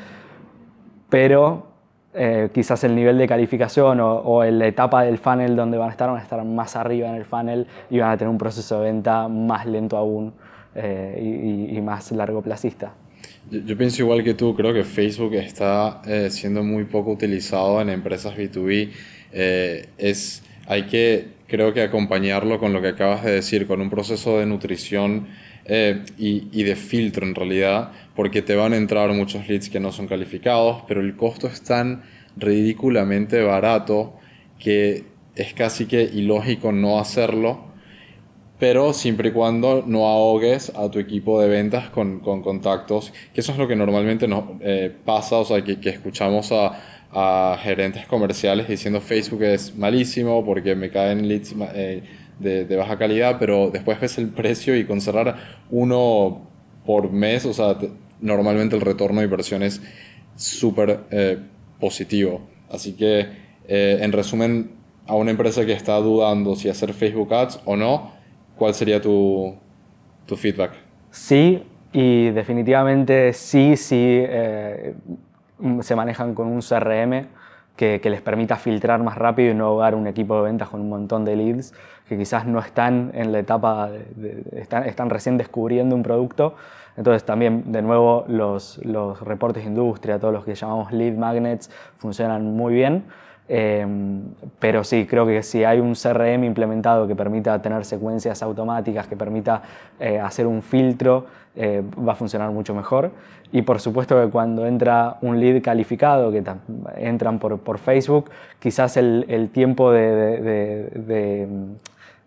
pero 1.08 1.66
eh, 2.14 2.48
quizás 2.52 2.82
el 2.84 2.94
nivel 2.94 3.18
de 3.18 3.28
calificación 3.28 4.00
o, 4.00 4.42
la 4.44 4.66
etapa 4.66 5.02
del 5.02 5.18
funnel 5.18 5.54
donde 5.54 5.76
van 5.76 5.88
a 5.88 5.92
estar, 5.92 6.08
van 6.08 6.18
a 6.18 6.22
estar 6.22 6.42
más 6.44 6.74
arriba 6.74 7.08
en 7.10 7.16
el 7.16 7.26
funnel 7.26 7.66
y 7.90 7.98
van 7.98 8.10
a 8.10 8.16
tener 8.16 8.30
un 8.30 8.38
proceso 8.38 8.80
de 8.80 8.90
venta 8.90 9.28
más 9.28 9.66
lento 9.66 9.98
aún 9.98 10.32
eh, 10.74 11.68
y, 11.70 11.80
más 11.82 12.10
largo 12.12 12.40
placista. 12.40 12.94
Yo, 13.50 13.76
pienso 13.76 14.02
igual 14.02 14.24
que 14.24 14.34
tú, 14.34 14.54
creo 14.56 14.72
que 14.72 14.82
Facebook 14.82 15.34
está 15.34 16.00
eh, 16.06 16.30
siendo 16.30 16.62
muy 16.62 16.84
poco 16.84 17.12
utilizado 17.12 17.80
en 17.82 17.90
empresas 17.90 18.34
B2B. 18.34 18.90
es, 19.30 20.42
hay 20.66 20.84
que, 20.84 21.28
creo 21.46 21.74
que 21.74 21.82
acompañarlo 21.82 22.58
con 22.58 22.72
lo 22.72 22.80
que 22.80 22.88
acabas 22.88 23.24
de 23.24 23.32
decir, 23.32 23.66
con 23.66 23.82
un 23.82 23.90
proceso 23.90 24.38
de 24.38 24.46
nutrición 24.46 25.28
y, 25.68 26.48
y, 26.52 26.62
de 26.62 26.76
filtro 26.76 27.26
en 27.26 27.34
realidad, 27.34 27.92
porque 28.14 28.42
te 28.42 28.54
van 28.54 28.72
a 28.72 28.76
entrar 28.76 29.12
muchos 29.12 29.48
leads 29.48 29.68
que 29.68 29.80
no 29.80 29.92
son 29.92 30.06
calificados, 30.06 30.84
pero 30.86 31.00
el 31.00 31.16
costo 31.16 31.46
es 31.48 31.62
tan 31.62 32.02
ridículamente 32.36 33.42
barato 33.42 34.14
que 34.58 35.04
es 35.34 35.54
casi 35.54 35.86
que 35.86 36.02
ilógico 36.02 36.72
no 36.72 36.98
hacerlo, 36.98 37.66
pero 38.58 38.92
siempre 38.92 39.28
y 39.28 39.32
cuando 39.32 39.84
no 39.86 40.06
ahogues 40.06 40.72
a 40.74 40.90
tu 40.90 40.98
equipo 40.98 41.40
de 41.40 41.48
ventas 41.48 41.90
con, 41.90 42.20
con 42.20 42.42
contactos, 42.42 43.12
que 43.34 43.40
eso 43.40 43.52
es 43.52 43.58
lo 43.58 43.68
que 43.68 43.76
normalmente 43.76 44.26
nos 44.26 44.44
eh, 44.60 44.90
pasa, 45.04 45.36
o 45.36 45.44
sea, 45.44 45.62
que, 45.62 45.78
que 45.78 45.90
escuchamos 45.90 46.52
a, 46.52 46.72
a, 47.12 47.58
gerentes 47.58 48.06
comerciales 48.06 48.66
diciendo 48.66 49.00
Facebook 49.00 49.42
es 49.42 49.76
malísimo 49.76 50.44
porque 50.44 50.74
me 50.74 50.90
caen 50.90 51.28
leads 51.28 51.54
eh, 51.74 52.02
de, 52.38 52.76
baja 52.76 52.98
calidad, 52.98 53.36
pero 53.38 53.70
después 53.70 54.00
ves 54.00 54.18
el 54.18 54.28
precio 54.28 54.76
y 54.76 54.84
con 54.84 55.00
cerrar 55.00 55.36
uno 55.70 56.42
por 56.84 57.10
mes, 57.10 57.44
o 57.46 57.52
sea, 57.52 57.76
normalmente 58.20 58.76
el 58.76 58.82
retorno 58.82 59.20
de 59.20 59.24
inversión 59.24 59.62
es 59.62 59.82
súper 60.36 61.00
eh, 61.10 61.38
positivo. 61.80 62.42
Así 62.70 62.92
que, 62.92 63.26
eh, 63.68 63.98
en 64.00 64.12
resumen, 64.12 64.70
a 65.06 65.14
una 65.14 65.30
empresa 65.30 65.64
que 65.64 65.72
está 65.72 65.96
dudando 65.96 66.56
si 66.56 66.68
hacer 66.68 66.92
Facebook 66.92 67.32
Ads 67.32 67.60
o 67.64 67.76
no, 67.76 68.12
¿cuál 68.56 68.74
sería 68.74 69.00
tu, 69.00 69.54
tu 70.26 70.36
feedback? 70.36 70.72
Sí, 71.10 71.62
y 71.92 72.30
definitivamente 72.30 73.32
sí, 73.32 73.76
sí 73.76 73.96
eh, 73.98 74.94
se 75.80 75.96
manejan 75.96 76.34
con 76.34 76.48
un 76.48 76.60
CRM 76.60 77.26
que, 77.76 78.00
les 78.02 78.22
permita 78.22 78.56
filtrar 78.56 79.02
más 79.02 79.16
rápido 79.16 79.52
y 79.52 79.54
no 79.54 79.78
dar 79.78 79.94
un 79.94 80.06
equipo 80.06 80.36
de 80.36 80.42
ventas 80.42 80.68
con 80.68 80.80
un 80.80 80.88
montón 80.88 81.24
de 81.24 81.36
leads 81.36 81.74
que 82.08 82.16
quizás 82.16 82.46
no 82.46 82.58
están 82.58 83.10
en 83.14 83.32
la 83.32 83.40
etapa, 83.40 83.90
están, 84.52 84.84
están 84.84 85.10
recién 85.10 85.36
descubriendo 85.36 85.94
un 85.94 86.02
producto 86.02 86.54
entonces 86.96 87.24
también, 87.24 87.72
de 87.72 87.82
nuevo, 87.82 88.24
los, 88.26 88.78
los 88.84 89.20
reportes 89.20 89.64
de 89.64 89.70
industria, 89.70 90.18
todos 90.18 90.32
los 90.32 90.44
que 90.44 90.54
llamamos 90.54 90.92
lead 90.92 91.14
magnets, 91.14 91.70
funcionan 91.98 92.56
muy 92.56 92.74
bien. 92.74 93.04
Em, 93.48 94.22
pero 94.58 94.82
sí, 94.82 95.06
creo 95.06 95.24
que 95.26 95.42
si 95.42 95.62
hay 95.62 95.78
un 95.78 95.94
CRM 95.94 96.44
implementado 96.44 97.06
que 97.06 97.14
permita 97.14 97.60
tener 97.62 97.84
secuencias 97.84 98.42
automáticas, 98.42 99.06
que 99.06 99.16
permita 99.16 99.62
eh, 100.00 100.18
hacer 100.18 100.46
un 100.46 100.62
filtro, 100.62 101.26
eh, 101.54 101.82
va 102.06 102.12
a 102.12 102.16
funcionar 102.16 102.50
mucho 102.50 102.74
mejor. 102.74 103.12
Y 103.52 103.62
por 103.62 103.80
supuesto 103.80 104.20
que 104.20 104.30
cuando 104.30 104.66
entra 104.66 105.18
un 105.22 105.38
lead 105.38 105.62
calificado, 105.62 106.32
que 106.32 106.42
entran 106.96 107.38
por, 107.38 107.58
por, 107.60 107.78
Facebook, 107.78 108.30
quizás 108.58 108.96
el, 108.96 109.24
el 109.28 109.50
tiempo 109.50 109.92
de, 109.92 110.10
de, 110.10 110.90
de, 110.94 111.48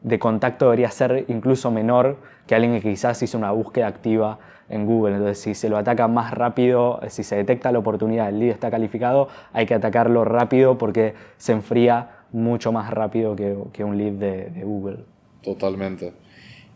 de, 0.01 0.19
contacto 0.19 0.65
debería 0.65 0.89
ser 0.89 1.25
incluso 1.27 1.69
menor 1.69 2.17
que 2.47 2.55
alguien 2.55 2.73
que 2.79 2.89
quizás 2.89 3.21
hizo 3.21 3.38
una 3.38 3.51
búsqueda 3.51 3.88
activa 3.88 4.39
en 4.69 4.85
Google. 4.85 5.15
Entonces, 5.15 5.39
si 5.39 5.53
se 5.53 5.69
lo 5.69 5.77
ataca 5.77 6.07
más 6.07 6.31
rápido, 6.31 6.99
si 7.09 7.23
se 7.23 7.35
detecta 7.35 7.71
la 7.71 7.79
oportunidad, 7.79 8.29
el 8.29 8.39
lead 8.39 8.51
está 8.51 8.71
calificado, 8.71 9.27
hay 9.53 9.65
que 9.65 9.73
atacarlo 9.73 10.23
rápido 10.25 10.77
porque 10.77 11.13
se 11.38 11.51
enfría 11.51 12.11
mucho 12.31 12.71
más 12.71 12.91
rápido 12.91 13.35
que, 13.35 13.57
que 13.73 13.83
un 13.83 13.97
lead 13.97 14.13
de, 14.13 14.63
Google. 14.63 14.99
Totalmente. 15.41 16.13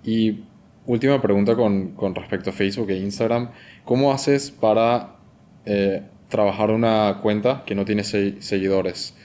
Y 0.03 0.43
última 0.85 1.21
pregunta 1.21 1.55
con, 1.55 1.89
con, 1.91 2.15
respecto 2.15 2.49
a 2.49 2.53
Facebook 2.53 2.89
e 2.89 2.97
Instagram. 2.97 3.49
¿Cómo 3.85 4.11
haces 4.11 4.51
para 4.51 5.15
eh, 5.65 6.01
trabajar 6.29 6.71
una 6.71 7.19
cuenta 7.21 7.63
que 7.65 7.75
no 7.75 7.85
tiene 7.85 8.03
seguidores? 8.03 9.17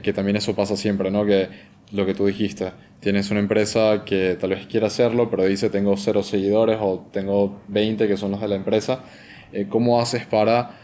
que 0.00 0.12
también 0.12 0.36
eso 0.36 0.54
pasa 0.54 0.76
siempre, 0.76 1.10
¿no? 1.10 1.26
Que 1.26 1.48
lo 1.90 2.06
que 2.06 2.14
tú 2.14 2.26
dijiste, 2.26 2.70
tienes 3.02 3.30
una 3.30 3.40
empresa 3.40 4.04
que 4.06 4.38
tal 4.40 4.50
vez 4.50 4.66
quiera 4.66 4.86
hacerlo, 4.86 5.28
pero 5.30 5.44
dice 5.44 5.68
tengo 5.68 5.96
cero 5.98 6.22
seguidores 6.22 6.78
o 6.80 7.06
tengo 7.12 7.60
20 7.68 8.08
que 8.08 8.16
son 8.16 8.30
los 8.30 8.40
de 8.40 8.48
la 8.48 8.56
empresa. 8.56 9.04
¿Cómo 9.68 10.00
haces 10.00 10.24
para 10.24 10.78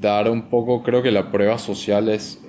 dar 0.00 0.28
un 0.28 0.48
poco, 0.50 0.82
creo 0.82 1.00
que 1.00 1.12
la 1.12 1.30
prueba 1.30 1.58
social 1.58 2.08
es 2.08 2.40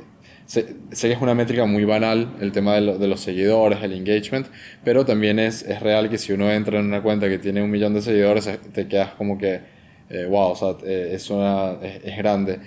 sé, 0.50 0.65
que 0.89 1.12
es 1.12 1.21
una 1.21 1.36
métrica 1.36 1.65
muy 1.65 1.86
banal 1.86 2.36
el 2.41 2.51
tema 2.51 2.75
de, 2.75 3.07
los 3.07 3.19
seguidores, 3.19 3.83
el 3.83 3.93
engagement, 3.93 4.48
pero 4.83 5.05
también 5.05 5.38
es, 5.38 5.62
es, 5.62 5.79
real 5.79 6.09
que 6.09 6.17
si 6.17 6.33
uno 6.33 6.51
entra 6.51 6.79
en 6.79 6.86
una 6.86 7.03
cuenta 7.03 7.29
que 7.29 7.38
tiene 7.38 7.62
un 7.62 7.69
millón 7.69 7.93
de 7.93 8.01
seguidores, 8.01 8.50
te 8.74 8.88
quedas 8.88 9.12
como 9.12 9.38
que, 9.38 9.62
wow, 10.09 10.50
eh, 10.50 10.51
o 10.51 10.55
sea, 10.55 10.69
eh, 10.83 11.12
es, 11.13 11.29
una, 11.29 11.74
es, 11.83 12.17
grande. 12.17 12.59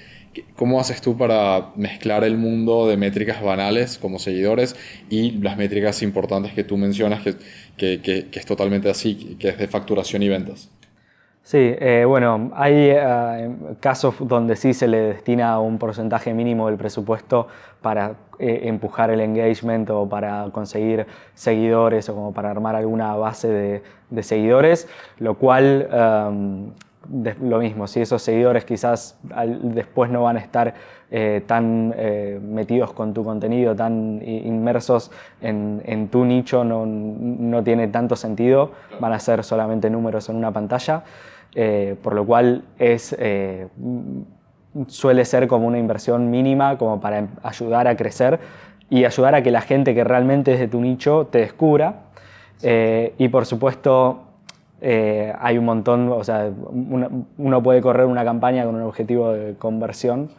¿Cómo 0.57 0.81
haces 0.81 1.01
tú 1.01 1.17
para 1.17 1.73
mezclar 1.77 2.25
el 2.25 2.37
mundo 2.37 2.87
de 2.87 2.97
métricas 2.97 3.43
banales 3.43 3.99
como 3.99 4.19
seguidores 4.19 4.77
y 5.11 5.33
las 5.33 5.57
métricas 5.57 6.03
importantes 6.03 6.53
que 6.53 6.65
tú 6.65 6.77
mencionas, 6.77 7.23
que, 7.23 8.01
que, 8.01 8.29
es 8.33 8.47
totalmente 8.47 8.89
así, 8.89 9.37
que 9.39 9.51
es 9.51 9.59
de 9.59 9.69
facturación 9.69 10.23
y 10.23 10.29
ventas? 10.29 10.71
Sí, 11.45 11.59
eh, 11.59 12.05
bueno, 12.07 12.53
hay 12.55 12.75
eh, 12.77 13.51
casos 13.81 14.15
donde 14.21 14.55
sí 14.55 14.75
se 14.75 14.87
le 14.87 14.99
destina 14.99 15.59
un 15.59 15.77
porcentaje 15.77 16.33
mínimo 16.33 16.69
del 16.69 16.77
presupuesto 16.77 17.49
para 17.81 18.15
eh, 18.39 18.61
empujar 18.65 19.11
el 19.11 19.21
engagement 19.21 19.91
o 19.91 20.09
para 20.09 20.49
conseguir 20.53 21.05
seguidores 21.35 22.09
o 22.09 22.15
como 22.15 22.33
para 22.33 22.49
armar 22.51 22.77
alguna 22.77 23.17
base 23.17 23.83
de, 24.11 24.23
seguidores, 24.23 24.87
lo 25.19 25.35
cual, 25.35 25.89
lo 27.41 27.59
mismo, 27.59 27.87
si 27.87 28.01
esos 28.01 28.23
seguidores 28.23 28.65
quizás 28.65 29.19
después 29.63 30.11
no 30.11 30.23
van 30.23 30.37
a 30.37 30.41
estar 30.41 30.75
tan 31.47 31.95
metidos 32.55 32.93
con 32.93 33.13
tu 33.13 33.23
contenido, 33.23 33.77
tan 33.77 34.23
inmersos 34.25 35.11
en, 35.41 36.09
tu 36.11 36.25
nicho, 36.25 36.65
no, 36.65 36.87
no 36.87 37.63
tiene 37.63 37.89
tanto 37.89 38.17
sentido, 38.17 38.71
van 38.99 39.13
a 39.13 39.19
ser 39.19 39.45
solamente 39.45 39.91
números 39.91 40.29
en 40.29 40.37
una 40.37 40.53
pantalla. 40.53 41.05
Eh, 41.55 41.97
por 42.03 42.15
lo 42.15 42.25
cual 42.25 42.65
es, 42.79 43.15
eh, 43.19 43.69
suele 44.87 45.25
ser 45.25 45.47
como 45.49 45.67
una 45.67 45.79
inversión 45.79 46.31
mínima 46.31 46.79
como 46.79 46.99
para 46.99 47.29
ayudar 47.43 47.89
a 47.89 47.97
crecer 47.97 48.41
y 48.89 49.05
ayudar 49.05 49.35
a 49.35 49.43
que 49.43 49.51
la 49.51 49.61
gente 49.61 49.95
que 49.95 50.03
realmente 50.03 50.55
es 50.55 50.61
de 50.61 50.69
tu 50.69 50.81
nicho 50.81 51.29
te 51.31 51.39
descubra. 51.39 52.05
Eh, 52.63 53.15
y 53.19 53.29
por 53.29 53.45
supuesto 53.45 54.23
hay 54.83 55.59
un 55.59 55.65
montón, 55.65 56.09
o 56.09 56.25
sea, 56.25 56.51
uno, 57.39 57.63
puede 57.63 57.81
correr 57.81 58.07
una 58.07 58.25
campaña 58.25 58.65
con 58.65 58.75
un 58.75 58.83
objetivo 58.83 59.33
de 59.33 59.55
conversión. 59.55 60.31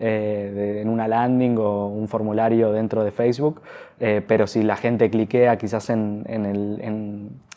en 0.00 0.88
una 0.88 1.08
landing 1.08 1.58
o 1.58 1.88
un 1.88 2.06
formulario 2.06 2.70
dentro 2.70 3.02
de 3.02 3.10
Facebook, 3.10 3.60
pero 3.98 4.46
si 4.46 4.62
la 4.62 4.76
gente 4.76 5.10
cliquea 5.10 5.58
quizás 5.58 5.90
en, 5.90 6.24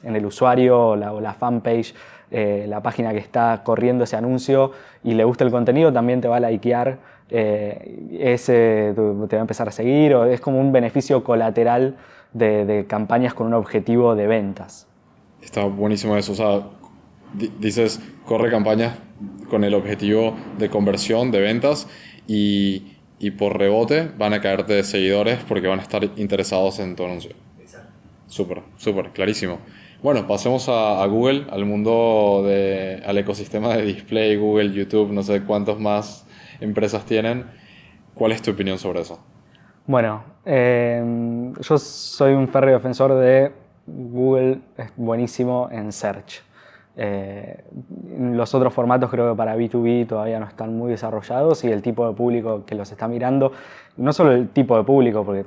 el, 0.04 0.26
usuario 0.26 0.80
o 0.80 0.96
la, 0.96 1.14
o 1.14 1.22
la 1.22 1.34
fanpage 1.34 1.94
eh, 2.34 2.66
la 2.66 2.82
página 2.82 3.12
que 3.12 3.18
está 3.18 3.60
corriendo 3.62 4.06
ese 4.06 4.16
anuncio 4.16 4.72
y 5.04 5.16
le 5.16 5.26
gusta 5.26 5.44
el 5.44 5.52
contenido, 5.52 5.92
también 5.92 6.22
te 6.22 6.30
va 6.30 6.38
a 6.38 6.40
likear, 6.40 6.98
eh, 7.30 8.08
ese, 8.18 8.94
te 8.96 9.36
va 9.36 9.40
a 9.40 9.42
empezar 9.42 9.68
a 9.68 9.72
seguir, 9.72 10.16
o 10.16 10.24
es 10.24 10.40
como 10.40 10.62
un 10.62 10.72
beneficio 10.72 11.26
colateral 11.26 11.98
de, 12.32 12.86
campañas 12.88 13.34
con 13.34 13.48
un 13.48 13.54
objetivo 13.54 14.16
de 14.16 14.28
ventas. 14.28 14.88
Está 15.42 15.66
buenísimo 15.66 16.16
eso, 16.18 16.34
o 16.34 16.36
sea, 16.36 16.70
dices, 17.60 18.00
corre 18.26 18.50
campañas 18.50 18.98
con 19.50 19.64
el 19.64 19.74
objetivo 19.74 20.36
de 20.58 20.70
conversión, 20.70 21.32
de 21.32 21.42
ventas, 21.42 21.88
y, 22.28 22.94
y 23.20 23.32
por 23.32 23.58
rebote 23.58 24.10
van 24.18 24.34
a 24.34 24.42
caerte 24.42 24.84
seguidores 24.84 25.40
porque 25.48 25.68
van 25.68 25.80
a 25.80 25.84
estar 25.84 26.04
interesados 26.16 26.80
en 26.80 26.96
tu 26.96 27.06
anuncio. 27.06 27.32
Súper, 28.28 28.62
súper, 28.78 29.10
clarísimo. 29.12 29.60
Bueno, 30.02 30.26
pasemos 30.26 30.68
a, 30.70 31.06
Google, 31.06 31.46
al 31.52 31.66
mundo, 31.66 32.44
de, 32.46 33.04
al 33.06 33.18
ecosistema 33.18 33.76
de 33.76 33.84
display, 33.84 34.38
Google, 34.38 34.72
YouTube, 34.72 35.12
no 35.12 35.22
sé 35.22 35.44
cuántas 35.44 35.78
más 35.78 36.26
empresas 36.60 37.06
tienen. 37.06 37.46
¿Cuál 38.16 38.32
es 38.32 38.42
tu 38.42 38.52
opinión 38.52 38.80
sobre 38.80 39.02
eso? 39.02 39.20
Bueno, 39.86 40.24
eh, 40.46 41.04
yo 41.60 41.78
soy 41.78 42.34
un 42.34 42.48
férreo 42.48 42.76
defensor 42.76 43.14
de 43.20 43.52
Google, 43.86 44.60
es 44.78 44.92
buenísimo 44.96 45.70
en 45.72 45.92
search. 45.92 46.42
Eh, 46.98 47.64
los 48.20 48.54
otros 48.54 48.74
formatos 48.74 49.10
creo 49.10 49.32
que 49.32 49.38
para 49.38 49.56
B2B 49.56 50.08
todavía 50.08 50.40
no 50.42 50.46
están 50.46 50.78
muy 50.78 50.92
desarrollados 50.92 51.64
y 51.64 51.72
el 51.72 51.82
tipo 51.82 52.06
de 52.06 52.14
público 52.14 52.66
que 52.66 52.76
los 52.76 52.92
está 52.92 53.08
mirando, 53.08 53.54
no 53.96 54.12
solo 54.12 54.34
el 54.34 54.50
tipo 54.50 54.78
de 54.78 54.84
público, 54.84 55.24
porque 55.24 55.46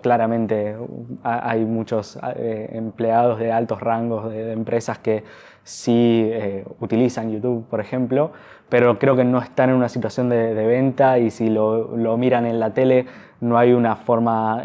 claramente 0.00 0.74
hay 1.22 1.64
muchos 1.66 2.18
eh, 2.36 2.70
empleados 2.72 3.38
de 3.38 3.52
altos 3.52 3.80
rangos 3.80 4.30
de, 4.30 4.52
empresas 4.52 4.98
que 4.98 5.22
sí 5.66 6.28
eh, 6.32 6.64
utilizan 6.80 7.30
YouTube, 7.30 7.66
por 7.68 7.80
ejemplo, 7.80 8.32
pero 8.68 8.98
creo 8.98 9.16
que 9.16 9.24
no 9.24 9.38
están 9.38 9.70
en 9.70 9.76
una 9.76 9.88
situación 9.88 10.28
de, 10.28 10.54
venta 10.54 11.18
y 11.18 11.30
si 11.30 11.50
lo, 11.50 11.96
lo, 11.96 12.16
miran 12.16 12.46
en 12.46 12.58
la 12.58 12.72
tele 12.72 13.06
no 13.40 13.58
hay 13.58 13.72
una 13.72 13.96
forma 13.96 14.64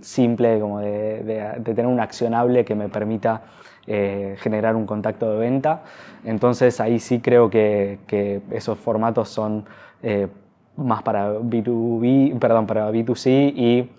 simple 0.00 0.58
como 0.58 0.80
de, 0.80 1.22
de 1.22 1.74
tener 1.74 1.86
un 1.86 2.00
accionable 2.00 2.64
que 2.64 2.74
me 2.74 2.88
permita 2.88 3.42
eh, 3.86 4.36
generar 4.38 4.76
un 4.76 4.86
contacto 4.86 5.32
de 5.32 5.38
venta. 5.38 5.82
Entonces 6.24 6.80
ahí 6.80 7.00
sí 7.00 7.18
creo 7.18 7.50
que, 7.50 7.98
esos 8.50 8.78
formatos 8.78 9.30
son 9.30 9.64
eh, 10.02 10.28
más 10.76 11.02
para 11.02 11.32
B2B, 11.32 12.38
perdón, 12.38 12.66
para 12.66 12.90
B2C 12.92 13.52
y 13.56 13.90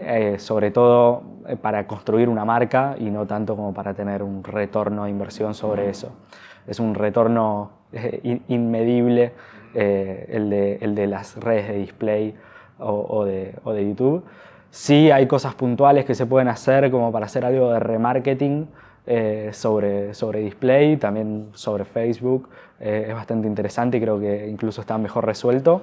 eh, 0.00 0.36
sobre 0.38 0.70
todo 0.70 1.22
para 1.62 1.86
construir 1.86 2.28
una 2.28 2.44
marca 2.44 2.94
y 2.98 3.10
no 3.10 3.26
tanto 3.26 3.56
como 3.56 3.72
para 3.72 3.94
tener 3.94 4.22
un 4.22 4.44
retorno 4.44 5.04
de 5.04 5.10
inversión 5.10 5.54
sobre 5.54 5.88
eso. 5.88 6.12
Es 6.66 6.78
un 6.80 6.94
retorno 6.94 7.70
inmedible 8.48 9.32
el, 9.74 10.50
de, 10.50 10.78
el, 10.80 10.94
de, 10.94 11.06
las 11.06 11.36
redes 11.36 11.68
de 11.68 11.74
display 11.78 12.34
o, 12.78 13.24
de, 13.24 13.54
o, 13.64 13.72
de, 13.72 13.88
YouTube. 13.88 14.24
Sí 14.70 15.10
hay 15.10 15.26
cosas 15.26 15.54
puntuales 15.54 16.04
que 16.04 16.14
se 16.14 16.26
pueden 16.26 16.48
hacer 16.48 16.90
como 16.90 17.10
para 17.10 17.26
hacer 17.26 17.46
algo 17.46 17.72
de 17.72 17.80
remarketing, 17.80 18.68
eh, 19.10 19.48
sobre, 19.54 20.12
sobre 20.12 20.40
display, 20.40 20.98
también 20.98 21.48
sobre 21.54 21.86
Facebook. 21.86 22.50
Eh, 22.78 23.06
es 23.08 23.14
bastante 23.14 23.48
interesante 23.48 23.96
y 23.96 24.02
creo 24.02 24.20
que 24.20 24.46
incluso 24.46 24.82
está 24.82 24.98
mejor 24.98 25.24
resuelto. 25.24 25.80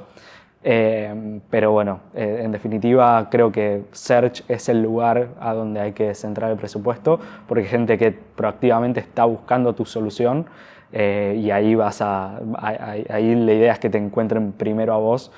Eh, 0.68 1.42
pero 1.52 1.72
bueno, 1.72 2.00
en 2.16 2.52
definitiva 2.52 3.28
creo 3.30 3.52
que 3.52 3.84
Search 3.92 4.44
es 4.48 4.68
el 4.68 4.82
lugar 4.82 5.28
a 5.40 5.54
donde 5.54 5.80
hay 5.80 5.92
que 5.92 6.16
centrar 6.16 6.50
el 6.50 6.58
presupuesto 6.58 7.20
porque 7.48 7.66
hay 7.66 7.70
gente 7.70 8.00
que 8.00 8.12
proactivamente 8.12 9.00
está 9.00 9.26
buscando 9.26 9.76
tu 9.76 9.86
solución 9.86 10.48
y 10.92 11.52
ahí 11.52 11.76
vas 11.76 12.02
a, 12.02 12.40
ahí 12.58 13.36
la 13.36 13.54
idea 13.54 13.74
es 13.74 13.80
que 13.80 13.92
te 13.92 14.00
encuentren 14.00 14.54
primero 14.54 14.96
a 14.96 14.98
vos 14.98 15.32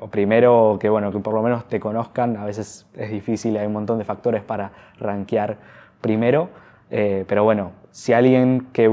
o 0.00 0.06
primero 0.06 0.78
que 0.80 0.88
bueno 0.88 1.12
que 1.12 1.18
por 1.18 1.34
lo 1.34 1.42
menos 1.42 1.68
te 1.68 1.78
conozcan. 1.78 2.38
A 2.38 2.46
veces 2.46 2.86
es 2.96 3.10
difícil 3.10 3.58
hay 3.58 3.66
un 3.66 3.74
montón 3.74 3.98
de 3.98 4.04
factores 4.04 4.42
para 4.42 4.70
rankear 4.98 5.58
primero 6.00 6.48
eh, 6.94 7.24
pero 7.26 7.42
bueno, 7.42 7.72
si 7.92 8.14
alguien 8.14 8.68
que 8.72 8.90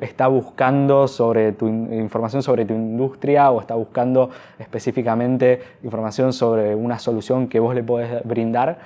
está 0.00 0.26
buscando 0.26 1.06
sobre 1.06 1.52
tu 1.52 1.68
información 1.68 2.42
sobre 2.42 2.64
tu 2.64 2.72
industria 2.72 3.50
o 3.50 3.60
está 3.60 3.74
buscando 3.74 4.30
específicamente 4.58 5.60
información 5.84 6.32
sobre 6.32 6.74
una 6.74 6.98
solución 6.98 7.46
que 7.46 7.60
vos 7.60 7.74
le 7.74 7.82
podés 7.82 8.24
brindar, 8.24 8.80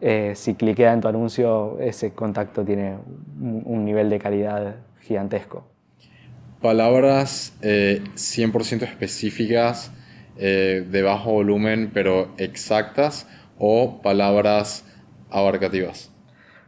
eh, 0.00 0.32
si 0.36 0.54
cliquea 0.54 0.92
en 0.92 1.00
tu 1.00 1.08
anuncio, 1.08 1.78
ese 1.80 2.12
contacto 2.12 2.64
tiene 2.64 2.96
un, 3.40 3.84
nivel 3.84 4.08
de 4.08 4.20
calidad 4.20 4.76
gigantesco. 5.00 5.64
Palabras 6.60 7.54
100% 7.60 8.82
eh, 8.82 8.84
específicas, 8.84 9.92
de 10.36 11.02
bajo 11.02 11.32
volumen, 11.32 11.90
pero 11.92 12.28
exactas, 12.36 13.26
o 13.58 14.00
palabras 14.00 14.84
abarcativas. 15.30 16.11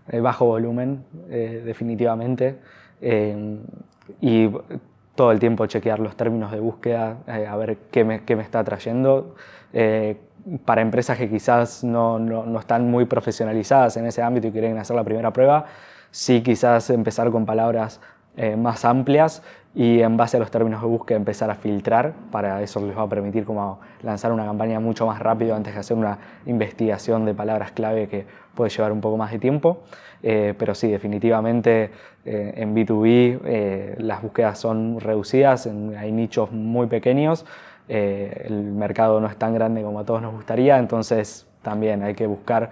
Eh, 0.09 0.21
bajo 0.21 0.45
volumen, 0.45 1.03
eh, 1.31 1.63
definitivamente, 1.65 2.59
eh, 3.01 3.59
y 4.21 4.51
todo 5.15 5.33
el 5.33 5.39
tiempo 5.39 5.65
chequear 5.65 5.99
los 5.99 6.15
términos 6.15 6.53
de 6.53 6.61
búsqueda, 6.61 7.19
a 7.27 7.57
ver 7.57 7.79
qué 7.91 8.05
me, 8.05 8.23
qué 8.25 8.37
me, 8.37 8.43
está 8.43 8.63
trayendo. 8.65 9.35
para 10.67 10.83
empresas 10.83 11.17
que 11.17 11.31
quizás 11.31 11.83
no, 11.85 12.19
no, 12.19 12.45
no, 12.45 12.59
están 12.59 12.91
muy 12.91 13.07
profesionalizadas 13.07 13.97
en 13.97 14.07
ese 14.07 14.23
ámbito 14.23 14.49
y 14.49 14.53
quieren 14.53 14.77
hacer 14.77 14.95
la 14.95 15.05
primera 15.05 15.33
prueba, 15.33 15.65
sí 16.11 16.43
quizás 16.43 16.91
empezar 16.91 17.31
con 17.31 17.47
palabras 17.47 18.01
más 18.57 18.85
amplias 18.85 19.43
y 19.75 20.01
en 20.01 20.17
base 20.17 20.37
a 20.37 20.41
los 20.41 20.51
términos 20.51 20.81
de 20.81 20.87
búsqueda 20.87 21.17
empezar 21.17 21.51
a 21.51 21.57
filtrar, 21.57 22.13
para 22.31 22.63
eso 22.63 22.85
les 22.87 22.97
va 22.97 23.03
a 23.03 23.09
permitir 23.09 23.45
como 23.45 23.81
lanzar 24.03 24.31
una 24.33 24.45
campaña 24.45 24.79
mucho 24.79 25.07
más 25.07 25.19
rápido 25.19 25.57
antes 25.57 25.75
de 25.75 25.81
hacer 25.81 25.97
una 25.97 26.19
investigación 26.47 27.25
de 27.25 27.35
palabras 27.35 27.73
clave 27.73 28.07
que 28.09 28.25
puede 28.55 28.71
llevar 28.71 28.93
un 28.93 29.01
poco 29.01 29.17
más 29.17 29.33
de 29.33 29.41
tiempo. 29.41 29.83
Eh, 30.23 30.55
pero 30.57 30.75
sí, 30.75 30.89
definitivamente 30.89 31.91
eh, 32.25 32.55
en 32.57 32.75
B2B 32.75 33.41
eh, 33.45 33.95
las 33.99 34.23
búsquedas 34.23 34.59
son 34.59 35.01
reducidas, 35.01 35.67
hay 35.67 36.13
nichos 36.13 36.51
muy 36.53 36.87
pequeños 36.87 37.45
el 37.87 38.73
mercado 38.73 39.21
no 39.21 39.27
es 39.27 39.37
tan 39.37 39.53
grande 39.53 39.83
como 39.83 40.01
a 40.01 40.05
todos 40.07 40.23
nos 40.23 40.33
gustaría, 40.33 40.79
entonces 40.79 41.47
también 41.61 42.03
hay 42.03 42.15
que 42.15 42.27
buscar, 42.27 42.71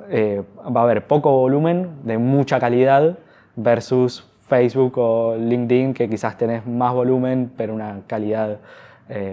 va 0.00 0.80
a 0.80 0.82
haber 0.82 1.06
poco 1.06 1.30
volumen 1.32 1.90
de 2.04 2.16
mucha 2.16 2.58
calidad 2.58 3.18
versus 3.54 4.29
Facebook 4.50 4.98
o 4.98 5.36
LinkedIn 5.36 5.94
que 5.94 6.08
quizás 6.10 6.36
tenés 6.36 6.66
más 6.66 6.92
volumen 6.92 7.50
pero 7.56 7.72
una 7.72 8.00
calidad 8.06 8.58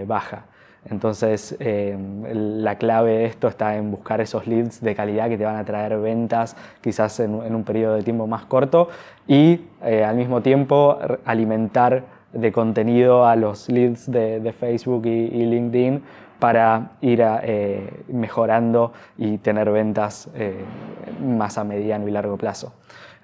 baja. 0.06 0.46
Entonces, 0.90 1.56
eh, 1.60 1.96
la 2.32 2.76
clave 2.76 3.18
de 3.18 3.24
esto 3.26 3.48
está 3.48 3.76
en 3.76 3.90
buscar 3.90 4.20
esos 4.20 4.46
leads 4.46 4.80
de 4.80 4.94
calidad 4.94 5.28
que 5.28 5.36
te 5.36 5.44
van 5.44 5.56
a 5.56 5.64
traer 5.64 5.98
ventas 5.98 6.56
quizás 6.80 7.20
en, 7.20 7.34
un 7.34 7.64
periodo 7.64 7.96
de 7.96 8.02
tiempo 8.02 8.26
más 8.26 8.44
corto 8.46 8.88
y 9.26 9.60
eh, 9.82 10.04
al 10.04 10.16
mismo 10.16 10.40
tiempo 10.40 10.98
alimentar 11.24 12.04
de 12.32 12.52
contenido 12.52 13.26
a 13.26 13.36
los 13.36 13.68
leads 13.68 14.10
de, 14.10 14.54
Facebook 14.58 15.06
y, 15.06 15.28
LinkedIn 15.28 16.02
para 16.38 16.92
ir 17.00 17.22
eh, 17.22 18.04
mejorando 18.08 18.92
y 19.16 19.38
tener 19.38 19.70
ventas 19.70 20.30
más 21.22 21.58
a 21.58 21.64
mediano 21.64 22.06
y 22.06 22.10
largo 22.12 22.36
plazo. 22.36 22.72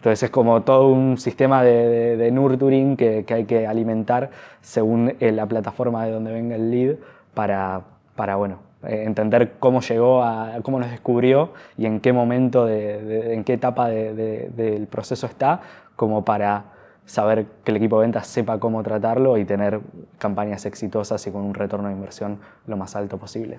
Entonces 0.04 0.24
es 0.24 0.30
como 0.30 0.60
todo 0.64 0.88
un 0.88 1.16
sistema 1.16 1.62
de, 1.62 2.30
nurturing 2.30 2.94
que, 2.94 3.24
que, 3.24 3.32
hay 3.32 3.44
que 3.46 3.66
alimentar 3.66 4.28
según 4.60 5.14
la 5.18 5.46
plataforma 5.46 6.04
de 6.04 6.12
donde 6.12 6.30
venga 6.30 6.56
el 6.56 6.70
lead 6.70 6.96
para, 7.32 7.80
para 8.14 8.36
bueno, 8.36 8.58
eh, 8.86 9.04
entender 9.06 9.52
cómo 9.58 9.80
llegó, 9.80 10.22
a, 10.22 10.58
cómo 10.62 10.78
nos 10.78 10.90
descubrió 10.90 11.54
y 11.78 11.86
en 11.86 12.00
qué 12.00 12.12
momento, 12.12 12.66
de, 12.66 13.32
en 13.32 13.44
qué 13.44 13.54
etapa 13.54 13.88
del 13.88 14.86
proceso 14.90 15.24
está, 15.26 15.62
como 15.96 16.22
para 16.22 16.64
saber 17.06 17.46
que 17.64 17.70
el 17.70 17.78
equipo 17.78 17.98
de 17.98 18.02
ventas 18.04 18.26
sepa 18.26 18.58
cómo 18.58 18.82
tratarlo 18.82 19.38
y 19.38 19.46
tener 19.46 19.80
campañas 20.18 20.66
exitosas 20.66 21.26
y 21.26 21.30
con 21.30 21.44
un 21.44 21.54
retorno 21.54 21.88
de 21.88 21.94
inversión 21.94 22.40
lo 22.66 22.76
más 22.76 22.94
alto 22.94 23.16
posible. 23.16 23.58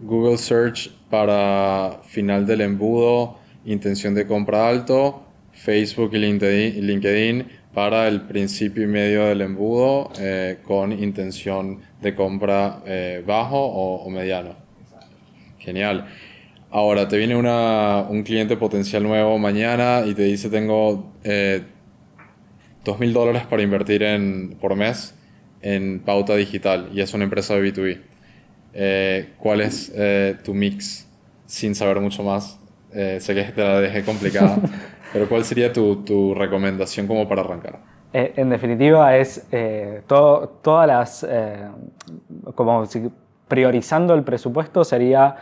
Google 0.00 0.36
Search 0.36 0.90
para 1.08 2.00
final 2.02 2.44
del 2.44 2.62
embudo, 2.62 3.36
intención 3.64 4.16
de 4.16 4.26
compra 4.26 4.68
alto, 4.68 5.25
Facebook 5.66 6.12
y 6.14 6.18
LinkedIn 6.18 7.44
para 7.74 8.06
el 8.06 8.20
principio 8.20 8.84
y 8.84 8.86
medio 8.86 9.24
del 9.24 9.40
embudo 9.40 10.12
eh, 10.16 10.58
con 10.62 10.92
intención 10.92 11.80
de 12.00 12.14
compra 12.14 12.82
eh, 12.86 13.24
bajo 13.26 13.58
o, 13.58 14.08
mediano. 14.08 14.54
Genial. 15.58 16.06
Ahora, 16.70 17.08
te 17.08 17.18
viene 17.18 17.34
un 17.34 18.22
cliente 18.22 18.56
potencial 18.56 19.02
nuevo 19.02 19.38
mañana 19.38 20.04
y 20.06 20.14
te 20.14 20.22
dice 20.22 20.50
tengo 20.50 21.12
eh, 21.24 21.62
dos 22.84 23.00
mil 23.00 23.12
dólares 23.12 23.42
para 23.50 23.62
invertir 23.62 24.04
en, 24.04 24.56
por 24.60 24.76
mes 24.76 25.16
en 25.62 25.98
pauta 25.98 26.36
digital 26.36 26.90
y 26.94 27.00
es 27.00 27.12
una 27.12 27.24
empresa 27.24 27.56
de 27.56 27.72
B2B. 27.72 29.34
¿Cuál 29.36 29.62
es 29.62 29.92
tu 30.44 30.54
mix? 30.54 31.08
Sin 31.46 31.74
saber 31.74 31.98
mucho 31.98 32.22
más. 32.22 32.60
sé 32.92 33.34
que 33.34 33.42
te 33.42 33.62
la 33.62 33.80
dejé 33.80 34.04
complicada. 34.04 34.60
Pero 35.16 35.30
¿cuál 35.30 35.44
sería 35.44 35.72
tu, 35.72 36.04
tu 36.04 36.34
recomendación 36.34 37.06
como 37.06 37.26
para 37.26 37.40
arrancar? 37.40 37.78
Eh, 38.12 38.34
en 38.36 38.50
definitiva 38.50 39.16
es 39.16 39.48
eh, 39.50 40.02
todas 40.06 40.86
las, 40.86 41.26
eh, 41.26 41.68
como 42.54 42.84
si 42.84 43.10
priorizando 43.48 44.12
el 44.12 44.24
presupuesto 44.24 44.84
sería 44.84 45.36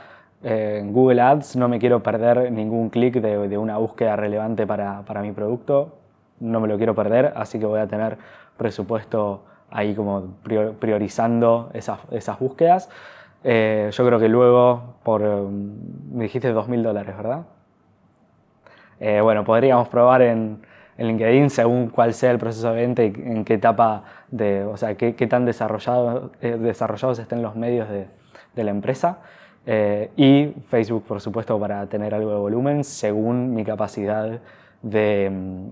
en 0.44 0.92
Google 0.92 1.20
Ads, 1.22 1.56
no 1.56 1.66
me 1.66 1.80
quiero 1.80 2.04
perder 2.04 2.52
ningún 2.52 2.88
clic 2.88 3.14
de, 3.14 3.48
de, 3.48 3.58
una 3.58 3.78
búsqueda 3.78 4.14
relevante 4.14 4.64
para, 4.64 5.02
para, 5.02 5.22
mi 5.22 5.32
producto, 5.32 5.96
no 6.38 6.60
me 6.60 6.68
lo 6.68 6.76
quiero 6.76 6.94
perder, 6.94 7.32
así 7.34 7.58
que 7.58 7.66
voy 7.66 7.80
a 7.80 7.88
tener 7.88 8.16
presupuesto 8.56 9.42
ahí 9.70 9.92
como 9.96 10.34
priorizando 10.78 11.70
esas, 11.74 11.98
esas 12.12 12.38
búsquedas. 12.38 12.88
yo 13.42 14.06
creo 14.06 14.20
que 14.20 14.28
luego, 14.28 14.94
por, 15.02 15.22
me 15.22 16.24
dijiste 16.24 16.54
2.000 16.54 16.82
dólares, 16.82 17.16
¿verdad? 17.16 17.44
Eh, 19.00 19.20
bueno, 19.20 19.44
podríamos 19.44 19.88
probar 19.88 20.22
en, 20.22 20.58
LinkedIn 20.96 21.50
según 21.50 21.88
cuál 21.88 22.14
sea 22.14 22.30
el 22.30 22.38
proceso 22.38 22.72
de 22.72 22.76
venta 22.76 23.02
y 23.02 23.06
en 23.06 23.44
qué 23.44 23.54
etapa, 23.54 24.04
de, 24.30 24.62
o 24.62 24.76
sea, 24.76 24.94
qué, 24.96 25.12
tan 25.26 25.44
desarrollado, 25.44 26.30
eh, 26.40 26.56
desarrollados 26.56 27.18
estén 27.18 27.42
los 27.42 27.56
medios 27.56 27.88
de, 27.88 28.64
la 28.64 28.70
empresa. 28.70 29.18
Eh, 29.66 30.10
y 30.16 30.52
Facebook, 30.68 31.04
por 31.04 31.20
supuesto, 31.20 31.58
para 31.58 31.86
tener 31.86 32.14
algo 32.14 32.30
de 32.30 32.36
volumen 32.36 32.84
según 32.84 33.54
mi 33.54 33.64
capacidad 33.64 34.38
de, 34.84 35.30
mm, 35.32 35.70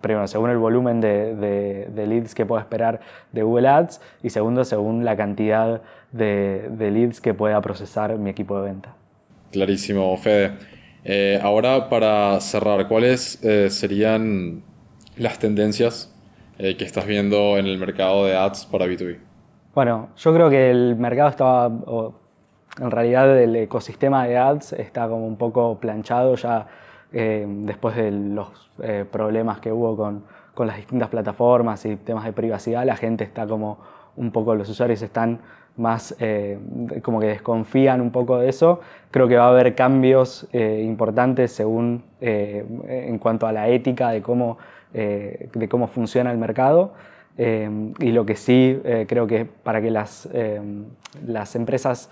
primero, 0.00 0.28
según 0.28 0.50
el 0.50 0.58
volumen 0.58 1.00
de, 1.00 1.90
leads 1.94 2.34
que 2.34 2.46
puedo 2.46 2.60
esperar 2.60 3.00
de 3.32 3.42
Google 3.42 3.68
Ads 3.68 4.00
y 4.22 4.30
segundo, 4.30 4.64
según 4.64 5.04
la 5.04 5.16
cantidad 5.16 5.80
de, 6.12 6.70
leads 6.78 7.20
que 7.20 7.34
pueda 7.34 7.60
procesar 7.62 8.16
mi 8.18 8.30
equipo 8.30 8.56
de 8.60 8.70
venta. 8.70 8.94
Clarísimo, 9.50 10.16
Fede. 10.18 10.52
Eh, 11.04 11.40
ahora, 11.42 11.88
para 11.88 12.38
cerrar, 12.40 12.86
¿cuáles 12.86 13.42
eh, 13.44 13.70
serían 13.70 14.62
las 15.16 15.38
tendencias 15.38 16.14
eh, 16.58 16.76
que 16.76 16.84
estás 16.84 17.06
viendo 17.06 17.58
en 17.58 17.66
el 17.66 17.78
mercado 17.78 18.26
de 18.26 18.36
ads 18.36 18.66
para 18.66 18.86
B2B? 18.86 19.18
Bueno, 19.74 20.10
yo 20.16 20.32
creo 20.32 20.48
que 20.48 20.70
el 20.70 20.96
mercado 20.96 21.30
estaba, 21.30 21.66
en 22.78 22.90
realidad 22.90 23.36
el 23.38 23.56
ecosistema 23.56 24.26
de 24.26 24.36
ads 24.36 24.74
está 24.74 25.08
como 25.08 25.26
un 25.26 25.36
poco 25.36 25.78
planchado 25.80 26.36
ya 26.36 26.66
después 27.10 27.94
de 27.96 28.10
los 28.10 28.48
problemas 29.10 29.60
que 29.60 29.70
hubo 29.70 29.94
con, 29.96 30.24
con 30.54 30.66
las 30.66 30.76
distintas 30.76 31.10
plataformas 31.10 31.84
y 31.84 31.96
temas 31.96 32.24
de 32.24 32.32
privacidad, 32.32 32.86
la 32.86 32.96
gente 32.96 33.24
está 33.24 33.46
como 33.46 33.78
un 34.16 34.30
poco, 34.30 34.54
los 34.54 34.68
usuarios 34.68 35.02
están 35.02 35.40
más 35.76 36.14
eh, 36.18 36.58
como 37.02 37.20
que 37.20 37.26
desconfían 37.26 38.00
un 38.00 38.10
poco 38.10 38.38
de 38.38 38.48
eso. 38.48 38.80
Creo 39.10 39.28
que 39.28 39.36
va 39.36 39.46
a 39.46 39.48
haber 39.48 39.74
cambios 39.74 40.46
eh, 40.52 40.82
importantes 40.84 41.52
según 41.52 42.02
eh, 42.20 42.64
en 42.88 43.18
cuanto 43.18 43.46
a 43.46 43.52
la 43.52 43.68
ética 43.68 44.10
de 44.10 44.22
cómo, 44.22 44.58
de 44.92 45.68
cómo 45.70 45.88
funciona 45.88 46.30
el 46.32 46.38
mercado. 46.38 46.92
y 47.38 48.12
lo 48.12 48.26
que 48.26 48.36
sí 48.36 48.78
creo 49.08 49.26
que 49.26 49.46
para 49.46 49.80
que 49.80 49.90
las, 49.90 50.28
las 51.26 51.56
empresas 51.56 52.10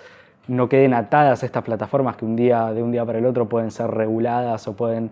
no 0.48 0.70
queden 0.70 0.94
atadas 0.94 1.42
a 1.42 1.46
estas 1.46 1.62
plataformas 1.62 2.16
que 2.16 2.24
un 2.24 2.36
día, 2.36 2.72
de 2.72 2.82
un 2.82 2.90
día 2.90 3.04
para 3.04 3.18
el 3.18 3.26
otro 3.26 3.46
pueden 3.46 3.70
ser 3.70 3.90
reguladas 3.90 4.66
o 4.66 4.76
pueden 4.76 5.10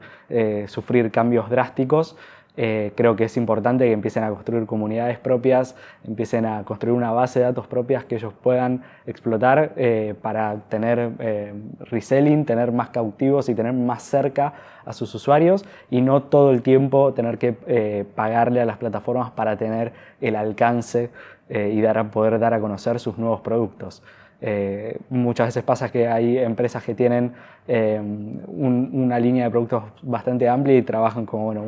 sufrir 0.67 1.11
cambios 1.11 1.51
drásticos, 1.51 2.17
eh, 2.61 2.91
creo 2.97 3.15
que 3.15 3.23
es 3.23 3.37
importante 3.37 3.85
que 3.85 3.93
empiecen 3.93 4.25
a 4.25 4.31
construir 4.31 4.67
comunidades 4.67 5.17
propias, 5.17 5.77
empiecen 6.05 6.45
a 6.45 6.65
construir 6.65 6.97
una 6.97 7.13
base 7.13 7.39
de 7.39 7.45
datos 7.45 7.69
propias 7.69 8.05
que 8.05 8.17
ellos 8.17 8.35
puedan 8.43 8.83
explotar 9.07 9.75
eh, 9.77 10.17
para 10.21 10.57
tener 10.69 11.13
eh, 11.21 11.55
reselling, 11.83 12.45
tener 12.45 12.73
más 12.73 12.89
cautivos 12.89 13.49
y 13.49 13.55
tener 13.55 13.75
más 13.75 14.03
cerca 14.03 14.55
a 14.85 14.93
sus 14.93 15.15
usuarios 15.15 15.65
y 15.89 16.01
no 16.01 16.25
todo 16.25 16.51
el 16.51 16.63
tiempo 16.63 17.15
tener 17.15 17.39
que 17.39 18.05
pagarle 18.17 18.61
a 18.61 18.65
las 18.65 18.79
plataformas 18.79 19.31
para 19.31 19.57
tener 19.57 19.93
el 20.21 20.35
alcance 20.35 21.11
y 21.51 21.81
dar, 21.81 22.11
poder 22.11 22.41
dar 22.41 22.55
a 22.55 22.61
conocer 22.61 22.99
sus 22.99 23.19
nuevos 23.19 23.41
productos. 23.41 24.03
Eh, 24.41 24.97
muchas 25.11 25.49
veces 25.49 25.65
pasa 25.65 25.91
que 25.91 26.07
hay 26.07 26.39
empresas 26.39 26.85
que 26.85 26.95
tienen 26.95 27.33
eh, 27.67 28.01
una 28.47 29.19
línea 29.19 29.45
de 29.45 29.51
productos 29.51 29.83
bastante 30.03 30.49
amplia 30.49 30.77
y 30.77 30.83
trabajan 30.83 31.27
con 31.27 31.43
bueno, 31.43 31.63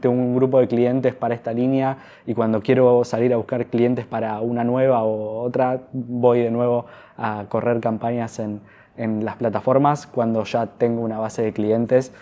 tengo 0.00 0.16
un 0.16 0.34
grupo 0.34 0.58
de 0.58 0.66
clientes 0.66 1.14
para 1.14 1.36
esta 1.36 1.52
línea 1.52 1.98
y 2.26 2.34
cuando 2.34 2.60
quiero 2.60 3.04
salir 3.04 3.32
a 3.32 3.36
buscar 3.36 3.66
clientes 3.66 4.04
para 4.04 4.40
una 4.40 4.64
nueva 4.64 5.04
o 5.04 5.42
otra, 5.42 5.82
voy 5.92 6.40
de 6.40 6.50
nuevo 6.50 6.86
a 7.16 7.44
correr 7.48 7.78
campañas 7.80 8.40
en, 8.40 8.60
las 8.96 9.36
plataformas 9.36 10.06
cuando 10.06 10.44
ya 10.44 10.66
tengo 10.66 11.00
una 11.00 11.18
base 11.18 11.40
de 11.42 11.52
clientes 11.52 12.12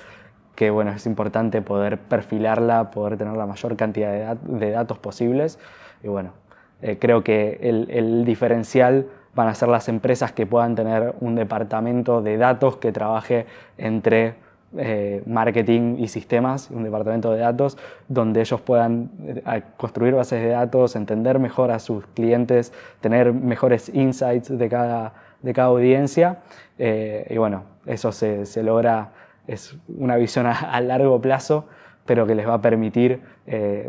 que 0.55 0.71
bueno, 0.71 0.93
es 0.93 1.05
importante 1.07 1.62
poder 1.62 1.99
perfilarla, 1.99 2.90
poder 2.90 3.16
tener 3.16 3.37
la 3.37 3.47
mayor 3.47 3.77
cantidad 3.77 4.37
de, 4.37 4.71
datos 4.71 4.99
posibles. 4.99 5.59
Y 6.05 6.09
bueno, 6.09 6.31
eh, 6.81 6.99
creo 7.01 7.25
que 7.25 7.59
el 7.62 8.25
diferencial 8.25 9.07
van 9.35 9.49
a 9.49 9.55
ser 9.55 9.69
las 9.69 9.88
empresas 9.88 10.33
que 10.33 10.47
puedan 10.47 10.75
tener 10.75 11.14
un 11.21 11.35
departamento 11.35 12.23
de 12.23 12.37
datos 12.37 12.77
que 12.77 12.93
trabaje 12.93 13.47
entre 13.79 14.35
eh, 14.79 15.21
marketing 15.27 15.97
y 15.99 16.07
sistemas, 16.07 16.71
un 16.71 16.85
departamento 16.85 17.33
de 17.33 17.40
datos, 17.40 17.77
donde 18.07 18.40
ellos 18.40 18.61
puedan 18.61 19.11
eh, 19.25 19.62
construir 19.77 20.14
bases 20.14 20.40
de 20.40 20.51
datos, 20.51 20.95
entender 20.95 21.40
mejor 21.40 21.73
a 21.73 21.81
sus 21.81 22.07
clientes, 22.14 22.73
tener 23.01 23.33
mejores 23.33 23.88
insights 23.93 24.57
de 24.57 24.69
cada, 24.69 25.14
de 25.43 25.53
cada 25.53 25.69
audiencia. 25.69 26.38
Eh, 26.79 27.27
y 27.31 27.37
bueno, 27.37 27.64
eso 27.85 28.12
se, 28.12 28.47
se, 28.47 28.62
logra, 28.62 29.11
es 29.49 29.77
una 29.88 30.14
visión 30.14 30.47
a, 30.47 30.81
largo 30.81 31.21
plazo, 31.21 31.64
pero 32.07 32.25
que 32.25 32.37
les 32.37 32.47
va 32.47 32.55
a 32.55 32.62
permitir 32.62 33.21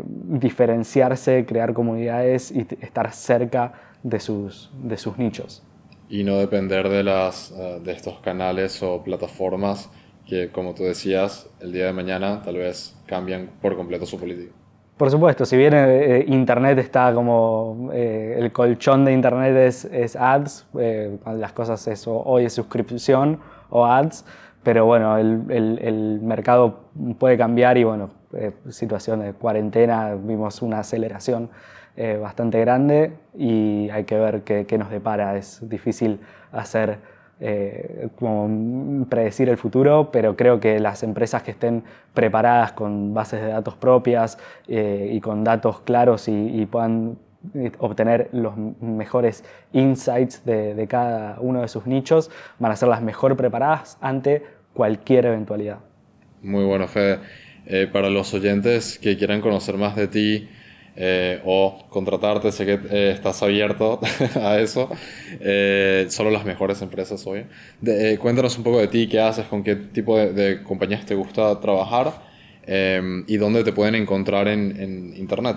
diferenciarse, 0.04 1.44
crear 1.46 1.72
comunidades 1.72 2.50
y 2.50 2.66
estar 2.80 3.12
cerca 3.12 3.72
de 4.02 4.20
sus, 4.20 4.70
de 4.82 4.96
sus 4.96 5.18
nichos. 5.18 5.62
Y 6.08 6.24
no 6.24 6.38
depender 6.38 6.88
de, 6.88 7.02
las, 7.02 7.52
eh, 7.52 7.80
de 7.82 7.92
estos 7.92 8.18
canales 8.20 8.82
o 8.82 9.02
plataformas 9.02 9.90
que, 10.26 10.50
como 10.50 10.74
tú 10.74 10.84
decías, 10.84 11.48
el 11.60 11.72
día 11.72 11.86
de 11.86 11.92
mañana 11.92 12.42
tal 12.42 12.56
vez 12.56 12.96
cambian 13.06 13.50
por 13.60 13.76
completo 13.76 14.06
su 14.06 14.18
política. 14.18 14.52
Por 14.96 15.10
supuesto, 15.10 15.44
si 15.44 15.56
bien 15.56 15.72
eh, 15.74 16.24
Internet 16.28 16.78
está 16.78 17.12
como 17.12 17.90
eh, 17.92 18.36
el 18.38 18.52
colchón 18.52 19.04
de 19.04 19.12
Internet 19.12 19.56
es, 19.90 20.16
ads, 20.16 20.66
eh, 20.78 21.18
las 21.34 21.52
cosas 21.52 21.88
eso, 21.88 22.22
hoy 22.24 22.44
es 22.44 22.52
suscripción 22.52 23.40
o 23.70 23.84
ads, 23.84 24.24
pero 24.62 24.86
bueno, 24.86 25.18
el, 25.18 26.20
mercado 26.22 26.80
puede 27.18 27.36
cambiar 27.36 27.78
y 27.78 27.84
bueno, 27.84 28.10
situación 28.70 29.20
de 29.20 29.32
cuarentena 29.32 30.14
vimos 30.14 30.62
una 30.62 30.80
aceleración 30.80 31.50
bastante 32.20 32.58
grande 32.60 33.12
y 33.36 33.90
hay 33.90 34.04
que 34.04 34.18
ver 34.18 34.42
qué, 34.42 34.64
qué 34.66 34.78
nos 34.78 34.90
depara. 34.90 35.36
Es 35.36 35.68
difícil 35.68 36.20
hacer 36.50 36.98
eh, 37.44 38.08
como 38.20 39.04
predecir 39.06 39.48
el 39.48 39.56
futuro, 39.56 40.10
pero 40.12 40.36
creo 40.36 40.60
que 40.60 40.78
las 40.78 41.02
empresas 41.02 41.42
que 41.42 41.50
estén 41.50 41.82
preparadas 42.14 42.70
con 42.70 43.14
bases 43.14 43.40
de 43.40 43.48
datos 43.48 43.74
propias 43.74 44.38
eh, 44.68 45.10
y 45.12 45.20
con 45.20 45.42
datos 45.42 45.80
claros 45.80 46.28
y, 46.28 46.64
puedan 46.66 47.18
eh, 47.54 47.72
obtener 47.80 48.28
los 48.30 48.56
mejores 48.56 49.44
insights 49.72 50.44
de, 50.44 50.86
cada 50.88 51.40
uno 51.40 51.62
de 51.62 51.66
sus 51.66 51.84
nichos, 51.84 52.30
van 52.60 52.70
a 52.70 52.76
ser 52.76 52.88
las 52.88 53.02
mejor 53.02 53.36
preparadas 53.36 53.98
ante 54.00 54.44
cualquier 54.72 55.26
eventualidad. 55.26 55.78
Muy 56.42 56.62
bueno, 56.62 56.86
Fede. 56.86 57.18
Para 57.92 58.10
los 58.10 58.34
oyentes 58.34 58.98
que 58.98 59.16
quieran 59.16 59.40
conocer 59.40 59.76
más 59.76 59.96
de 59.96 60.08
ti, 60.08 60.48
eh, 60.94 61.40
o 61.46 61.78
contratarte, 61.88 62.52
sé 62.52 62.66
que 62.66 62.78
eh, 62.90 63.12
estás 63.12 63.42
abierto 63.42 63.98
a 64.42 64.58
eso. 64.58 64.90
Eh, 65.40 66.06
solo 66.10 66.30
las 66.30 66.44
mejores 66.44 66.82
empresas 66.82 67.26
hoy. 67.26 67.46
cuéntanos 68.18 68.58
un 68.58 68.64
poco 68.64 68.78
de 68.78 68.88
ti, 68.88 69.08
qué 69.08 69.20
haces, 69.20 69.46
con 69.46 69.62
qué 69.62 69.76
tipo 69.76 70.18
de, 70.18 70.62
compañías 70.62 71.06
te 71.06 71.14
gusta 71.14 71.58
trabajar 71.60 72.12
em, 72.66 73.24
y 73.26 73.38
dónde 73.38 73.64
te 73.64 73.72
pueden 73.72 73.94
encontrar 73.94 74.48
en, 74.48 75.14
internet. 75.16 75.56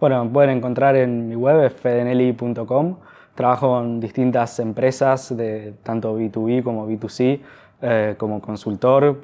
Bueno, 0.00 0.24
me 0.24 0.30
pueden 0.30 0.50
encontrar 0.58 0.96
en 0.96 1.28
mi 1.28 1.36
web, 1.36 1.70
fedeneli.com. 1.70 2.96
Trabajo 3.34 3.68
con 3.68 4.00
distintas 4.00 4.58
empresas 4.58 5.36
de 5.36 5.74
tanto 5.84 6.18
B2B 6.18 6.64
como 6.64 6.88
B2C, 6.88 8.16
como 8.16 8.40
consultor, 8.40 9.20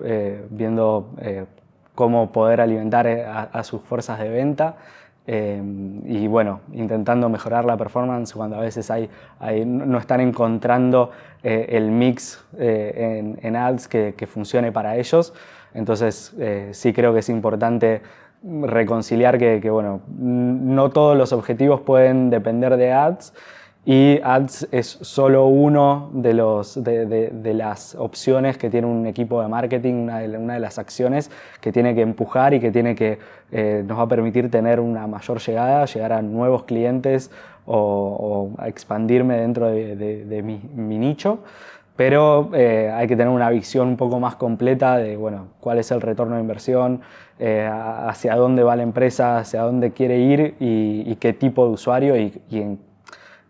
viendo 0.51 1.11
cómo 1.95 2.33
poder 2.33 2.61
alimentar 2.61 3.07
a 3.07 3.63
sus 3.65 3.83
fuerzas 3.83 4.19
de 4.19 4.29
venta. 4.29 4.77
Em, 5.27 6.03
y 6.07 6.27
bueno, 6.27 6.61
intentando 6.75 7.31
mejorar 7.31 7.65
la 7.65 7.79
performance 7.79 8.35
cuando 8.35 8.57
a 8.57 8.61
veces 8.61 8.91
hay, 8.91 9.09
no 9.65 9.99
están 9.99 10.21
encontrando 10.21 11.13
eh, 11.43 11.67
el 11.71 11.91
mix 11.91 12.45
eh, 12.59 13.35
en, 13.41 13.57
ads 13.57 13.89
que, 13.89 14.27
funcione 14.27 14.71
para 14.71 14.97
ellos. 14.97 15.33
Entonces 15.73 16.35
eh, 16.39 16.71
sí 16.73 16.93
creo 16.93 17.15
que 17.15 17.21
es 17.21 17.29
importante 17.31 18.03
reconciliar 18.43 19.39
que, 19.39 19.61
que, 19.63 19.71
bueno, 19.71 20.03
no 20.07 20.91
todos 20.91 21.17
los 21.17 21.33
objetivos 21.33 21.81
pueden 21.81 22.29
depender 22.29 22.77
de 22.77 22.93
ads 22.93 23.33
y 23.87 24.19
Ads 24.23 24.69
es 24.73 24.87
solo 24.87 25.47
uno 25.47 26.09
de, 26.15 26.33
los, 26.33 26.83
de, 26.83 27.55
las 27.55 27.95
opciones 27.95 28.57
que 28.57 28.71
tiene 28.71 28.87
un 28.87 29.07
equipo 29.07 29.43
de 29.43 29.49
marketing, 29.49 29.95
una 29.95 30.21
de, 30.21 30.39
una 30.39 30.55
de 30.55 30.61
las 30.61 30.79
acciones 30.79 31.31
que 31.61 31.71
tiene 31.71 31.95
que 31.95 32.01
empujar 32.01 32.55
y 32.55 32.61
que, 32.61 32.71
tiene 32.71 32.95
que 32.95 33.19
eh, 33.53 33.85
nos 33.87 33.99
va 33.99 34.05
a 34.05 34.09
permitir 34.09 34.51
tener 34.51 34.81
una 34.81 35.07
mayor 35.07 35.39
llegada, 35.39 35.85
llegar 35.85 36.15
a 36.15 36.23
nuevos 36.23 36.65
clientes 36.65 37.31
o, 37.67 38.51
expandirme 38.65 39.37
dentro 39.37 39.69
de, 39.69 40.43
mi, 40.43 40.61
nicho. 40.99 41.41
Pero 41.95 42.51
eh, 42.55 42.91
hay 42.93 43.07
que 43.07 43.17
tener 43.17 43.33
una 43.33 43.51
visión 43.51 43.89
un 43.89 43.97
poco 43.97 44.19
más 44.19 44.35
completa 44.35 44.97
de 44.97 45.17
bueno, 45.17 45.49
cuál 45.61 45.79
es 45.79 45.91
el 45.91 46.01
retorno 46.01 46.37
de 46.37 46.41
inversión, 46.41 47.03
eh, 47.39 47.69
hacia 47.71 48.35
dónde 48.35 48.63
va 48.63 48.77
la 48.77 48.83
empresa, 48.83 49.39
hacia 49.39 49.61
dónde 49.63 49.93
quiere 49.93 50.19
ir 50.19 50.55
y, 50.59 51.15
qué 51.17 51.35
tipo 51.35 51.67
de 51.67 51.73
usuario 51.73 52.17
y, 52.17 52.41
y 52.51 52.61
en 52.61 52.94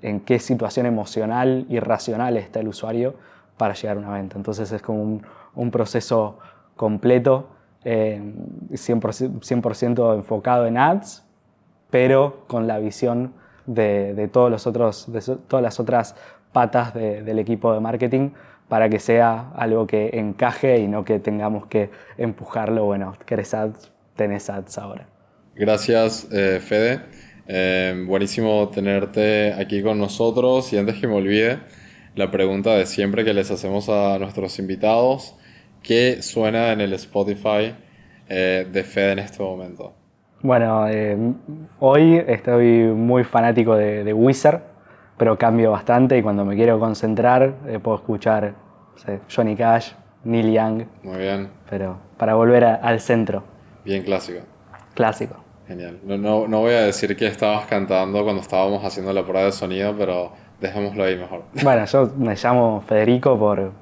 en 0.04 0.20
qué 0.20 0.38
situación 0.38 0.84
emocional 0.84 1.64
y 1.70 1.80
racional 1.80 2.36
está 2.36 2.60
el 2.60 2.68
usuario 2.68 3.14
para 3.56 3.72
llegar 3.72 3.96
a 3.96 4.00
una 4.00 4.12
venta. 4.12 4.36
Entonces 4.36 4.70
es 4.70 4.82
como 4.82 5.22
un, 5.54 5.70
proceso 5.70 6.38
completo, 6.76 7.48
100%, 7.84 10.12
eh, 10.12 10.14
enfocado 10.14 10.66
en 10.66 10.76
ads, 10.76 11.24
pero 11.90 12.44
con 12.48 12.66
la 12.66 12.78
visión 12.78 13.32
de, 13.64 14.28
todos 14.30 14.50
los 14.50 14.66
otros, 14.66 15.10
de 15.10 15.22
todas 15.48 15.62
las 15.62 15.80
otras 15.80 16.16
patas 16.52 16.92
del 16.92 17.38
equipo 17.38 17.72
de 17.72 17.80
marketing 17.80 18.30
para 18.68 18.90
que 18.90 18.98
sea 18.98 19.52
algo 19.56 19.86
que 19.86 20.10
encaje 20.12 20.80
y 20.80 20.86
no 20.86 21.02
que 21.04 21.18
tengamos 21.18 21.66
que 21.66 21.90
empujarlo. 22.18 22.84
Bueno, 22.84 23.14
¿querés 23.24 23.54
ads? 23.54 23.90
Tenés 24.16 24.50
ads 24.50 24.76
ahora. 24.76 25.06
Gracias, 25.54 26.28
eh, 26.30 26.60
Fede. 26.60 27.00
Em, 27.46 28.06
buenísimo 28.06 28.70
tenerte 28.70 29.52
aquí 29.52 29.82
con 29.82 29.98
nosotros 29.98 30.72
y 30.72 30.78
antes 30.78 30.96
que 30.98 31.06
me 31.06 31.14
olvide, 31.14 31.58
la 32.14 32.30
pregunta 32.30 32.74
de 32.74 32.86
siempre 32.86 33.24
que 33.24 33.34
les 33.34 33.50
hacemos 33.50 33.88
a 33.88 34.18
nuestros 34.18 34.58
invitados, 34.58 35.36
¿qué 35.82 36.22
suena 36.22 36.72
en 36.72 36.80
el 36.80 36.92
Spotify 36.94 37.74
eh, 38.28 38.66
de 38.70 38.84
Fede 38.84 39.12
en 39.12 39.18
este 39.18 39.42
momento? 39.42 39.94
Bueno, 40.40 40.88
em, 40.88 41.34
hoy 41.80 42.16
estoy 42.26 42.84
muy 42.84 43.24
fanático 43.24 43.76
de, 43.76 44.12
Wizard, 44.12 44.62
pero 45.18 45.36
cambio 45.38 45.70
bastante 45.70 46.16
y 46.16 46.22
cuando 46.22 46.44
me 46.44 46.56
quiero 46.56 46.78
concentrar 46.78 47.56
eh, 47.66 47.78
puedo 47.78 47.98
escuchar 47.98 48.54
Johnny 49.34 49.56
Cash, 49.56 49.92
Neil 50.24 50.52
Young. 50.52 50.84
Muy 51.02 51.18
bien. 51.18 51.48
Pero 51.68 51.98
para 52.16 52.34
volver 52.34 52.64
al 52.64 53.00
centro. 53.00 53.42
Bien 53.84 54.02
clásico. 54.02 54.40
Clásico. 54.94 55.43
Genial. 55.66 55.98
No, 56.04 56.46
no, 56.46 56.60
voy 56.60 56.74
a 56.74 56.82
decir 56.82 57.16
que 57.16 57.26
estabas 57.26 57.66
cantando 57.66 58.22
cuando 58.22 58.42
estábamos 58.42 58.84
haciendo 58.84 59.12
la 59.12 59.22
prueba 59.22 59.46
de 59.46 59.52
sonido, 59.52 59.94
pero 59.96 60.32
dejémoslo 60.60 61.04
ahí 61.04 61.16
mejor. 61.16 61.44
Bueno, 61.62 61.84
yo 61.86 62.10
me 62.16 62.34
llamo 62.34 62.82
Federico 62.86 63.38
por 63.38 63.72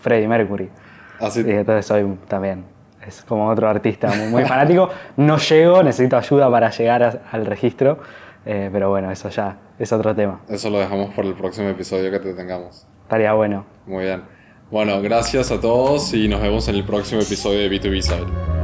Freddie 0.00 0.28
Mercury. 0.28 0.70
Así. 1.18 1.40
Y 1.46 1.50
entonces 1.50 1.86
soy 1.86 2.04
también, 2.28 2.64
es 3.06 3.22
como 3.22 3.48
otro 3.48 3.68
artista 3.68 4.08
muy, 4.30 4.44
fanático. 4.44 4.88
No 5.16 5.38
llego, 5.38 5.82
necesito 5.82 6.16
ayuda 6.16 6.50
para 6.50 6.70
llegar 6.70 7.22
al 7.30 7.46
registro, 7.46 7.98
eh, 8.44 8.70
pero 8.72 8.90
bueno, 8.90 9.10
eso 9.10 9.28
ya 9.28 9.56
es 9.78 9.92
otro 9.92 10.14
tema. 10.14 10.40
Eso 10.48 10.70
lo 10.70 10.78
dejamos 10.78 11.12
por 11.14 11.24
el 11.24 11.34
próximo 11.34 11.68
episodio 11.68 12.10
que 12.10 12.20
te 12.20 12.34
tengamos. 12.34 12.86
Estaría 13.02 13.32
bueno. 13.32 13.64
Muy 13.86 14.04
bien. 14.04 14.22
Bueno, 14.70 15.02
gracias 15.02 15.50
a 15.50 15.60
todos 15.60 16.14
y 16.14 16.28
nos 16.28 16.40
vemos 16.40 16.66
en 16.68 16.76
el 16.76 16.84
próximo 16.84 17.20
episodio 17.20 17.58
de 17.58 17.70
B2B 17.70 18.00
Side. 18.00 18.61